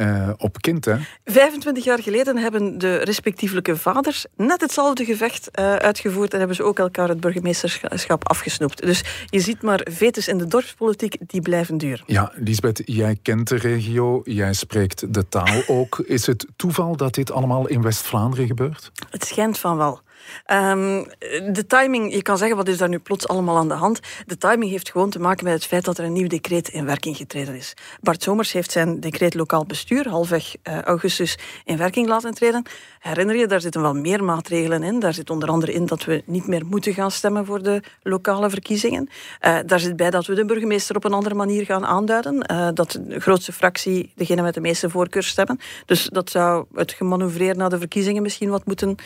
uh, 0.00 0.30
op 0.36 0.60
kind. 0.60 0.84
Hè? 0.84 0.96
25 1.24 1.84
jaar 1.84 2.02
geleden 2.02 2.36
hebben 2.36 2.78
de 2.78 2.96
respectievelijke 2.96 3.76
vaders 3.76 4.26
net 4.36 4.60
hetzelfde 4.60 5.04
gevecht 5.04 5.56
uitgevoerd 5.56 6.32
en 6.32 6.38
hebben 6.38 6.56
ze 6.56 6.62
ook 6.62 6.78
elkaar 6.78 7.08
het 7.08 7.20
burgemeesterschap 7.20 8.28
afgesnoept. 8.28 8.82
Dus 8.82 9.04
je 9.26 9.40
ziet 9.40 9.62
maar 9.62 9.86
vetes 9.90 10.28
in 10.28 10.38
de 10.38 10.46
dorpspolitiek, 10.46 11.16
die 11.26 11.40
blijven 11.40 11.78
duren. 11.78 12.02
Ja, 12.06 12.32
Lisbeth, 12.34 12.82
jij 12.84 13.18
kent 13.22 13.48
de 13.48 13.56
regio, 13.56 14.20
jij 14.24 14.52
spreekt 14.52 15.14
de 15.14 15.28
taal 15.28 15.62
ook. 15.66 15.98
Is 15.98 16.26
het 16.26 16.46
toeval 16.56 16.96
dat 16.96 17.14
dit 17.14 17.30
allemaal 17.30 17.66
in 17.66 17.82
West-Vlaanderen 17.82 18.46
gebeurt? 18.46 18.90
Het 19.10 19.24
schijnt 19.24 19.58
van 19.58 19.76
wel. 19.76 20.04
Um, 20.52 21.06
de 21.52 21.64
timing, 21.66 22.14
je 22.14 22.22
kan 22.22 22.38
zeggen 22.38 22.56
wat 22.56 22.68
is 22.68 22.78
daar 22.78 22.88
nu 22.88 22.98
plots 22.98 23.28
allemaal 23.28 23.56
aan 23.56 23.68
de 23.68 23.74
hand. 23.74 24.00
De 24.26 24.38
timing 24.38 24.70
heeft 24.70 24.90
gewoon 24.90 25.10
te 25.10 25.18
maken 25.18 25.44
met 25.44 25.54
het 25.54 25.66
feit 25.66 25.84
dat 25.84 25.98
er 25.98 26.04
een 26.04 26.12
nieuw 26.12 26.28
decreet 26.28 26.68
in 26.68 26.84
werking 26.84 27.16
getreden 27.16 27.54
is. 27.54 27.74
Bart 28.00 28.22
Somers 28.22 28.52
heeft 28.52 28.70
zijn 28.70 29.00
decreet 29.00 29.34
lokaal 29.34 29.66
bestuur 29.66 30.08
halfweg 30.08 30.54
uh, 30.62 30.82
augustus 30.82 31.38
in 31.64 31.76
werking 31.76 32.08
laten 32.08 32.34
treden. 32.34 32.62
Herinner 32.98 33.36
je, 33.36 33.46
daar 33.46 33.60
zitten 33.60 33.82
wel 33.82 33.94
meer 33.94 34.24
maatregelen 34.24 34.82
in. 34.82 35.00
Daar 35.00 35.14
zit 35.14 35.30
onder 35.30 35.48
andere 35.48 35.72
in 35.72 35.86
dat 35.86 36.04
we 36.04 36.22
niet 36.26 36.46
meer 36.46 36.66
moeten 36.66 36.94
gaan 36.94 37.10
stemmen 37.10 37.46
voor 37.46 37.62
de 37.62 37.82
lokale 38.02 38.50
verkiezingen. 38.50 39.08
Uh, 39.40 39.58
daar 39.66 39.80
zit 39.80 39.96
bij 39.96 40.10
dat 40.10 40.26
we 40.26 40.34
de 40.34 40.44
burgemeester 40.44 40.96
op 40.96 41.04
een 41.04 41.12
andere 41.12 41.34
manier 41.34 41.64
gaan 41.64 41.86
aanduiden. 41.86 42.46
Uh, 42.50 42.68
dat 42.74 43.00
de 43.06 43.20
grootste 43.20 43.52
fractie 43.52 44.12
degene 44.14 44.42
met 44.42 44.54
de 44.54 44.60
meeste 44.60 44.90
voorkeurstemmen. 44.90 45.58
Dus 45.86 46.08
dat 46.12 46.30
zou 46.30 46.64
het 46.74 46.92
gemanoeuvreer 46.92 47.56
naar 47.56 47.70
de 47.70 47.78
verkiezingen 47.78 48.22
misschien 48.22 48.50
wat 48.50 48.66
moeten 48.66 48.96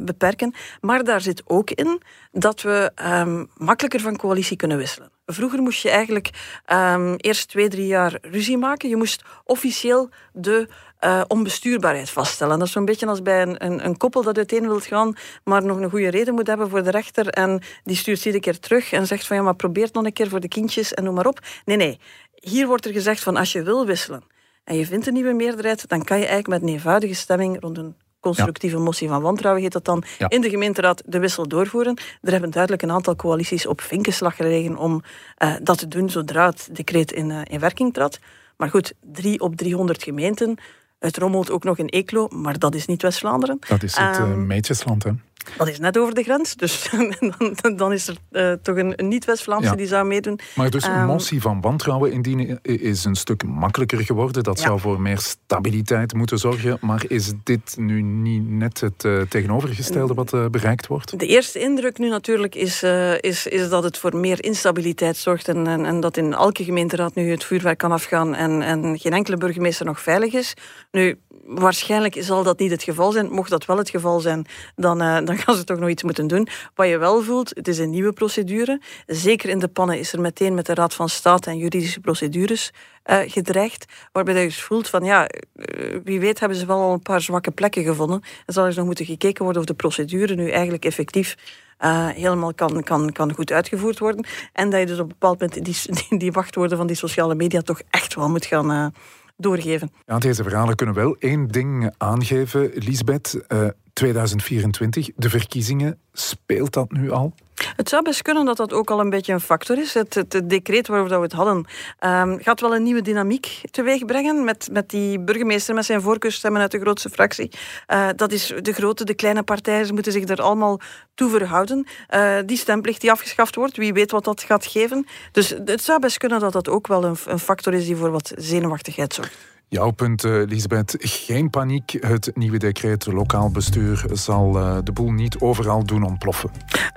beperken. 0.00 0.54
Maar 0.80 1.04
daar 1.04 1.20
zit 1.20 1.42
ook 1.46 1.70
in 1.70 2.02
dat 2.32 2.62
we 2.62 2.92
um, 3.04 3.50
makkelijker 3.56 4.00
van 4.00 4.16
coalitie 4.16 4.56
kunnen 4.56 4.76
wisselen. 4.76 5.10
Vroeger 5.26 5.62
moest 5.62 5.82
je 5.82 5.90
eigenlijk 5.90 6.30
um, 6.72 7.14
eerst 7.16 7.48
twee, 7.48 7.68
drie 7.68 7.86
jaar 7.86 8.18
ruzie 8.22 8.58
maken. 8.58 8.88
Je 8.88 8.96
moest 8.96 9.22
officieel 9.44 10.08
de 10.32 10.68
uh, 11.04 11.22
onbestuurbaarheid 11.28 12.10
vaststellen. 12.10 12.58
Dat 12.58 12.66
is 12.66 12.72
zo'n 12.72 12.84
beetje 12.84 13.06
als 13.06 13.22
bij 13.22 13.42
een, 13.42 13.64
een, 13.64 13.84
een, 13.84 13.96
koppel 13.96 14.22
dat 14.22 14.36
uiteen 14.36 14.66
wilt 14.66 14.86
gaan, 14.86 15.14
maar 15.44 15.64
nog 15.64 15.76
een 15.76 15.90
goede 15.90 16.08
reden 16.08 16.34
moet 16.34 16.46
hebben 16.46 16.68
voor 16.68 16.82
de 16.82 16.90
rechter. 16.90 17.28
En 17.28 17.62
die 17.84 17.96
stuurt 17.96 18.24
iedere 18.24 18.42
keer 18.42 18.58
terug 18.58 18.92
en 18.92 19.06
zegt 19.06 19.26
van 19.26 19.36
ja, 19.36 19.42
maar 19.42 19.54
probeer 19.54 19.84
het 19.84 19.94
nog 19.94 20.04
een 20.04 20.12
keer 20.12 20.28
voor 20.28 20.40
de 20.40 20.48
kindjes 20.48 20.94
en 20.94 21.04
noem 21.04 21.14
maar 21.14 21.26
op. 21.26 21.38
Nee, 21.64 21.76
nee. 21.76 22.00
Hier 22.34 22.66
wordt 22.66 22.86
er 22.86 22.92
gezegd 22.92 23.22
van 23.22 23.36
als 23.36 23.52
je 23.52 23.62
wil 23.62 23.86
wisselen 23.86 24.24
en 24.64 24.76
je 24.76 24.86
vindt 24.86 25.06
een 25.06 25.12
nieuwe 25.12 25.32
meerderheid, 25.32 25.88
dan 25.88 26.04
kan 26.04 26.18
je 26.18 26.26
eigenlijk 26.26 26.60
met 26.60 26.62
een 26.62 26.74
eenvoudige 26.74 27.14
stemming 27.14 27.60
rond 27.60 27.78
een 27.78 27.96
constructieve 28.22 28.78
motie 28.78 29.08
van 29.08 29.22
wantrouwen 29.22 29.62
heet 29.62 29.72
dat 29.72 29.84
dan, 29.84 30.04
in 30.28 30.40
de 30.40 30.50
gemeenteraad 30.50 31.02
de 31.06 31.18
wissel 31.18 31.48
doorvoeren. 31.48 31.96
Er 32.22 32.32
hebben 32.32 32.50
duidelijk 32.50 32.82
een 32.82 32.90
aantal 32.90 33.16
coalities 33.16 33.66
op 33.66 33.80
vinkenslag 33.80 34.36
gelegen 34.36 34.76
om 34.76 35.02
uh, 35.38 35.54
dat 35.62 35.78
te 35.78 35.88
doen 35.88 36.10
zodra 36.10 36.46
het 36.46 36.68
decreet 36.72 37.12
in, 37.12 37.30
uh, 37.30 37.40
in 37.44 37.58
werking 37.58 37.94
trad. 37.94 38.18
Maar 38.56 38.70
goed, 38.70 38.94
drie 39.00 39.40
op 39.40 39.56
300 39.56 40.02
gemeenten. 40.02 40.58
Het 40.98 41.16
rommelt 41.16 41.50
ook 41.50 41.64
nog 41.64 41.78
in 41.78 41.86
Eeklo, 41.86 42.28
maar 42.28 42.58
dat 42.58 42.74
is 42.74 42.86
niet 42.86 43.02
West-Vlaanderen. 43.02 43.58
Dat 43.68 43.82
is 43.82 43.96
het 43.96 44.18
um, 44.18 44.46
Meetjesland, 44.46 45.02
hè? 45.02 45.10
Dat 45.58 45.68
is 45.68 45.78
net 45.78 45.98
over 45.98 46.14
de 46.14 46.22
grens, 46.22 46.54
dus 46.54 46.90
dan, 47.60 47.76
dan 47.76 47.92
is 47.92 48.08
er 48.08 48.16
uh, 48.30 48.52
toch 48.52 48.76
een, 48.76 48.92
een 48.96 49.08
niet-West-Vlaamse 49.08 49.70
ja. 49.70 49.76
die 49.76 49.86
zou 49.86 50.06
meedoen. 50.06 50.38
Maar 50.54 50.70
dus 50.70 50.84
een 50.84 50.98
um, 50.98 51.06
motie 51.06 51.40
van 51.40 51.60
wantrouwen 51.60 52.12
indienen 52.12 52.58
is 52.62 53.04
een 53.04 53.14
stuk 53.14 53.44
makkelijker 53.44 54.00
geworden. 54.00 54.42
Dat 54.42 54.58
ja. 54.58 54.66
zou 54.66 54.80
voor 54.80 55.00
meer 55.00 55.18
stabiliteit 55.18 56.14
moeten 56.14 56.38
zorgen. 56.38 56.78
Maar 56.80 57.04
is 57.08 57.32
dit 57.42 57.76
nu 57.76 58.02
niet 58.02 58.48
net 58.48 58.80
het 58.80 59.04
uh, 59.04 59.20
tegenovergestelde 59.20 60.14
wat 60.14 60.32
uh, 60.32 60.46
bereikt 60.46 60.86
wordt? 60.86 61.18
De 61.18 61.26
eerste 61.26 61.58
indruk 61.58 61.98
nu 61.98 62.08
natuurlijk 62.08 62.54
is, 62.54 62.82
is, 63.20 63.46
is 63.46 63.68
dat 63.68 63.82
het 63.82 63.98
voor 63.98 64.16
meer 64.16 64.44
instabiliteit 64.44 65.16
zorgt. 65.16 65.48
En, 65.48 65.66
en, 65.66 65.84
en, 65.84 66.00
dat 66.00 66.16
in 66.16 66.32
elke 66.32 66.64
gemeenteraad 66.64 67.14
nu 67.14 67.30
het 67.30 67.44
vuurwerk 67.44 67.78
kan 67.78 67.92
afgaan 67.92 68.34
en, 68.34 68.62
en 68.62 68.98
geen 68.98 69.12
enkele 69.12 69.36
burgemeester 69.36 69.86
nog 69.86 70.00
veilig 70.00 70.32
is. 70.32 70.54
Nu, 70.90 71.18
waarschijnlijk 71.46 72.16
zal 72.18 72.42
dat 72.42 72.58
niet 72.58 72.70
het 72.70 72.82
geval 72.82 73.12
zijn. 73.12 73.30
Mocht 73.30 73.50
dat 73.50 73.64
wel 73.64 73.78
het 73.78 73.90
geval 73.90 74.20
zijn, 74.20 74.46
dan, 74.76 74.98
dan 74.98 75.31
dan 75.36 75.44
gaan 75.44 75.54
ze 75.54 75.64
toch 75.64 75.78
nog 75.78 75.88
iets 75.88 76.02
moeten 76.02 76.26
doen. 76.26 76.48
Wat 76.74 76.88
je 76.88 76.98
wel 76.98 77.22
voelt, 77.22 77.50
het 77.54 77.68
is 77.68 77.78
een 77.78 77.90
nieuwe 77.90 78.12
procedure. 78.12 78.80
Zeker 79.06 79.48
in 79.48 79.58
de 79.58 79.68
pannen 79.68 79.98
is 79.98 80.12
er 80.12 80.20
meteen 80.20 80.54
met 80.54 80.66
de 80.66 80.74
Raad 80.74 80.94
van 80.94 81.08
State 81.08 81.50
en 81.50 81.56
juridische 81.56 82.00
procedures 82.00 82.70
uh, 83.06 83.18
gedreigd. 83.26 83.84
Waarbij 84.12 84.34
je 84.34 84.46
dus 84.46 84.62
voelt 84.62 84.88
van 84.88 85.04
ja, 85.04 85.30
uh, 85.54 85.96
wie 86.04 86.20
weet 86.20 86.40
hebben 86.40 86.58
ze 86.58 86.66
wel 86.66 86.80
al 86.80 86.92
een 86.92 87.02
paar 87.02 87.20
zwakke 87.20 87.50
plekken 87.50 87.84
gevonden. 87.84 88.22
En 88.46 88.52
zal 88.52 88.64
er 88.64 88.74
nog 88.76 88.86
moeten 88.86 89.04
gekeken 89.04 89.44
worden 89.44 89.62
of 89.62 89.68
de 89.68 89.74
procedure 89.74 90.34
nu 90.34 90.50
eigenlijk 90.50 90.84
effectief 90.84 91.36
uh, 91.80 92.08
helemaal 92.08 92.54
kan, 92.54 92.82
kan, 92.82 93.12
kan 93.12 93.34
goed 93.34 93.52
uitgevoerd 93.52 93.98
worden. 93.98 94.26
En 94.52 94.70
dat 94.70 94.80
je 94.80 94.86
dus 94.86 94.98
op 94.98 95.02
een 95.02 95.08
bepaald 95.08 95.40
moment 95.40 95.64
die, 95.64 95.76
die, 96.08 96.18
die 96.18 96.32
wachtwoorden 96.32 96.76
van 96.76 96.86
die 96.86 96.96
sociale 96.96 97.34
media 97.34 97.60
toch 97.60 97.80
echt 97.90 98.14
wel 98.14 98.28
moet 98.28 98.46
gaan 98.46 98.92
doorgeven. 99.36 99.90
Ja, 100.06 100.18
deze 100.18 100.42
verhalen 100.42 100.76
kunnen 100.76 100.94
wel 100.94 101.16
één 101.18 101.48
ding 101.48 101.94
aangeven, 101.98 102.70
Lisbeth. 102.74 103.44
Uh, 103.48 103.68
2024, 103.92 105.10
de 105.16 105.30
verkiezingen, 105.30 105.98
speelt 106.12 106.72
dat 106.72 106.92
nu 106.92 107.10
al? 107.10 107.34
Het 107.76 107.88
zou 107.88 108.02
best 108.02 108.22
kunnen 108.22 108.44
dat 108.44 108.56
dat 108.56 108.72
ook 108.72 108.90
al 108.90 109.00
een 109.00 109.10
beetje 109.10 109.32
een 109.32 109.40
factor 109.40 109.78
is. 109.78 109.94
Het, 109.94 110.14
het, 110.14 110.32
het 110.32 110.50
decreet 110.50 110.86
waarover 110.86 111.16
we 111.16 111.22
het 111.22 111.32
hadden 111.32 111.66
um, 112.00 112.38
gaat 112.42 112.60
wel 112.60 112.74
een 112.74 112.82
nieuwe 112.82 113.02
dynamiek 113.02 113.60
teweeg 113.70 114.04
brengen 114.04 114.44
met, 114.44 114.68
met 114.72 114.90
die 114.90 115.20
burgemeester 115.20 115.74
met 115.74 115.84
zijn 115.84 116.00
voorkeurstemmen 116.00 116.60
uit 116.60 116.70
de 116.70 116.80
grootste 116.80 117.10
fractie. 117.10 117.50
Uh, 117.88 118.08
dat 118.16 118.32
is 118.32 118.52
de 118.60 118.72
grote, 118.72 119.04
de 119.04 119.14
kleine 119.14 119.42
partijen, 119.42 119.86
ze 119.86 119.92
moeten 119.92 120.12
zich 120.12 120.28
er 120.28 120.42
allemaal 120.42 120.80
toe 121.14 121.30
verhouden. 121.30 121.86
Uh, 122.14 122.36
die 122.46 122.56
stemplicht 122.56 123.00
die 123.00 123.10
afgeschaft 123.10 123.54
wordt, 123.54 123.76
wie 123.76 123.92
weet 123.92 124.10
wat 124.10 124.24
dat 124.24 124.42
gaat 124.42 124.66
geven. 124.66 125.06
Dus 125.32 125.54
het 125.64 125.82
zou 125.82 126.00
best 126.00 126.18
kunnen 126.18 126.40
dat 126.40 126.52
dat 126.52 126.68
ook 126.68 126.86
wel 126.86 127.04
een, 127.04 127.16
een 127.26 127.38
factor 127.38 127.74
is 127.74 127.86
die 127.86 127.96
voor 127.96 128.10
wat 128.10 128.32
zenuwachtigheid 128.36 129.14
zorgt. 129.14 129.51
Jouw 129.72 129.90
punt, 129.90 130.24
uh, 130.24 130.46
Lisbeth. 130.46 130.94
Geen 130.98 131.50
paniek. 131.50 131.96
Het 132.00 132.30
nieuwe 132.34 132.58
decreet 132.58 133.06
lokaal 133.06 133.50
bestuur 133.50 134.04
zal 134.12 134.56
uh, 134.56 134.76
de 134.84 134.92
boel 134.92 135.10
niet 135.10 135.40
overal 135.40 135.84
doen 135.84 136.02
ontploffen. 136.02 136.50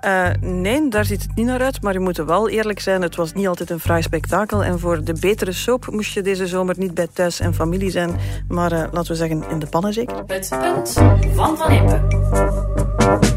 Uh, 0.05 0.27
nee, 0.41 0.89
daar 0.89 1.05
ziet 1.05 1.21
het 1.21 1.35
niet 1.35 1.45
naar 1.45 1.61
uit. 1.61 1.81
Maar 1.81 1.93
je 1.93 1.99
moet 1.99 2.17
wel 2.17 2.49
eerlijk 2.49 2.79
zijn. 2.79 3.01
Het 3.01 3.15
was 3.15 3.33
niet 3.33 3.47
altijd 3.47 3.69
een 3.69 3.79
fraai 3.79 4.01
spektakel. 4.01 4.63
En 4.63 4.79
voor 4.79 5.03
de 5.03 5.13
betere 5.19 5.51
soap 5.51 5.87
moest 5.91 6.13
je 6.13 6.21
deze 6.21 6.47
zomer 6.47 6.75
niet 6.77 6.93
bij 6.93 7.07
thuis 7.13 7.39
en 7.39 7.53
familie 7.53 7.91
zijn. 7.91 8.15
Maar 8.47 8.71
laten 8.71 9.07
we 9.07 9.15
zeggen 9.15 9.43
in 9.49 9.59
de 9.59 9.67
pannen 9.67 9.93
zeker. 9.93 10.17
Het 10.17 10.25
punt 10.25 10.93
van 11.35 11.57
Van 11.57 11.71
Impe. 11.71 13.34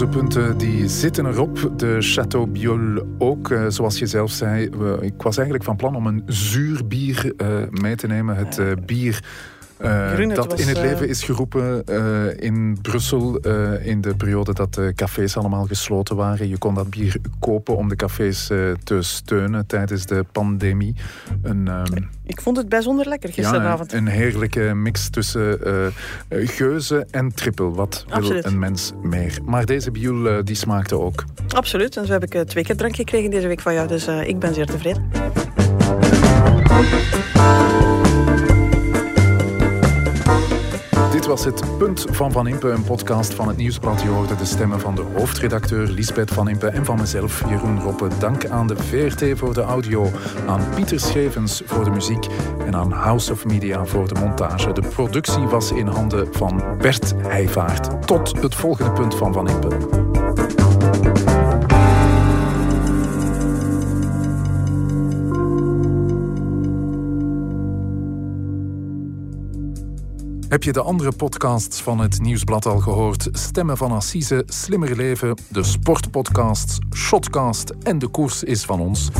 Onze 0.00 0.18
punten 0.18 0.58
die 0.58 0.88
zitten 0.88 1.26
erop. 1.26 1.72
De 1.76 1.96
Chateau 1.98 2.46
Biol 2.46 3.06
ook. 3.18 3.50
Uh, 3.50 3.64
zoals 3.68 3.98
je 3.98 4.06
zelf 4.06 4.30
zei, 4.30 4.70
ik 5.00 5.22
was 5.22 5.36
eigenlijk 5.36 5.64
van 5.64 5.76
plan 5.76 5.96
om 5.96 6.06
een 6.06 6.22
zuur 6.26 6.86
bier 6.86 7.32
uh, 7.36 7.62
mee 7.70 7.96
te 7.96 8.06
nemen. 8.06 8.36
Het 8.36 8.58
uh, 8.58 8.66
bier 8.86 9.24
uh, 9.82 10.34
dat 10.34 10.50
was, 10.50 10.60
in 10.60 10.68
het 10.68 10.78
leven 10.78 11.08
is 11.08 11.22
geroepen 11.22 11.82
uh, 11.88 12.42
in 12.42 12.78
Brussel 12.82 13.38
uh, 13.46 13.86
in 13.86 14.00
de 14.00 14.14
periode 14.14 14.52
dat 14.52 14.74
de 14.74 14.92
cafés 14.94 15.36
allemaal 15.36 15.66
gesloten 15.66 16.16
waren. 16.16 16.48
Je 16.48 16.58
kon 16.58 16.74
dat 16.74 16.90
bier 16.90 17.16
kopen 17.38 17.76
om 17.76 17.88
de 17.88 17.96
cafés 17.96 18.46
te 18.84 18.98
steunen 19.00 19.66
tijdens 19.66 20.06
de 20.06 20.24
pandemie. 20.32 20.94
Een, 21.42 21.68
um, 21.68 22.08
Ik 22.26 22.40
vond 22.40 22.56
het 22.56 22.68
bijzonder 22.68 23.08
lekker 23.08 23.32
gisteravond. 23.32 23.90
Ja, 23.90 23.98
een, 23.98 24.06
een 24.06 24.12
heerlijke 24.12 24.60
mix 24.60 25.10
tussen 25.10 25.58
geuze 26.28 27.06
en 27.10 27.34
trippel. 27.34 27.74
Wat 27.74 28.04
Absoluut. 28.08 28.42
wil 28.42 28.52
een 28.52 28.58
mens 28.58 28.92
meer? 29.02 29.38
Maar 29.44 29.64
deze 29.64 29.90
biel 29.90 30.44
die 30.44 30.56
smaakte 30.56 30.98
ook. 30.98 31.24
Absoluut. 31.48 31.96
En 31.96 32.06
zo 32.06 32.12
heb 32.12 32.24
ik 32.24 32.48
twee 32.48 32.64
keer 32.64 32.76
drank 32.76 32.96
gekregen 32.96 33.30
deze 33.30 33.46
week 33.46 33.60
van 33.60 33.74
jou. 33.74 33.88
Dus 33.88 34.06
ik 34.06 34.38
ben 34.38 34.54
zeer 34.54 34.66
tevreden. 34.66 35.08
Was 41.30 41.44
het 41.44 41.78
Punt 41.78 42.06
van 42.10 42.32
Van 42.32 42.46
Impe, 42.46 42.68
een 42.68 42.84
podcast 42.84 43.34
van 43.34 43.48
het 43.48 43.56
Nieuwsblad. 43.56 44.02
Je 44.02 44.08
hoorde 44.08 44.36
de 44.36 44.44
stemmen 44.44 44.80
van 44.80 44.94
de 44.94 45.04
hoofdredacteur 45.14 45.88
Lisbeth 45.88 46.30
Van 46.30 46.48
Impe 46.48 46.66
en 46.66 46.84
van 46.84 46.98
mezelf, 46.98 47.42
Jeroen 47.48 47.80
Roppe. 47.80 48.08
Dank 48.18 48.46
aan 48.46 48.66
de 48.66 48.76
VRT 48.76 49.38
voor 49.38 49.54
de 49.54 49.60
audio, 49.60 50.10
aan 50.46 50.60
Pieter 50.74 51.00
Schevens 51.00 51.62
voor 51.64 51.84
de 51.84 51.90
muziek 51.90 52.26
en 52.66 52.74
aan 52.74 52.92
House 52.92 53.32
of 53.32 53.44
Media 53.44 53.84
voor 53.84 54.08
de 54.08 54.20
montage. 54.20 54.72
De 54.72 54.88
productie 54.88 55.46
was 55.46 55.72
in 55.72 55.86
handen 55.86 56.28
van 56.34 56.62
Bert 56.78 57.14
Heijvaart. 57.16 58.06
Tot 58.06 58.40
het 58.42 58.54
volgende 58.54 58.92
Punt 58.92 59.14
van 59.14 59.32
Van 59.32 59.48
Impe. 59.48 60.29
Heb 70.50 70.62
je 70.62 70.72
de 70.72 70.82
andere 70.82 71.12
podcasts 71.12 71.82
van 71.82 71.98
het 71.98 72.20
Nieuwsblad 72.20 72.66
al 72.66 72.78
gehoord? 72.78 73.28
Stemmen 73.32 73.76
van 73.76 73.92
Assise, 73.92 74.42
Slimmer 74.46 74.96
Leven, 74.96 75.36
de 75.48 75.62
sportpodcasts, 75.62 76.78
Shotcast 76.94 77.72
en 77.82 77.98
De 77.98 78.08
Koers 78.08 78.42
is 78.42 78.64
van 78.64 78.80
ons. 78.80 79.10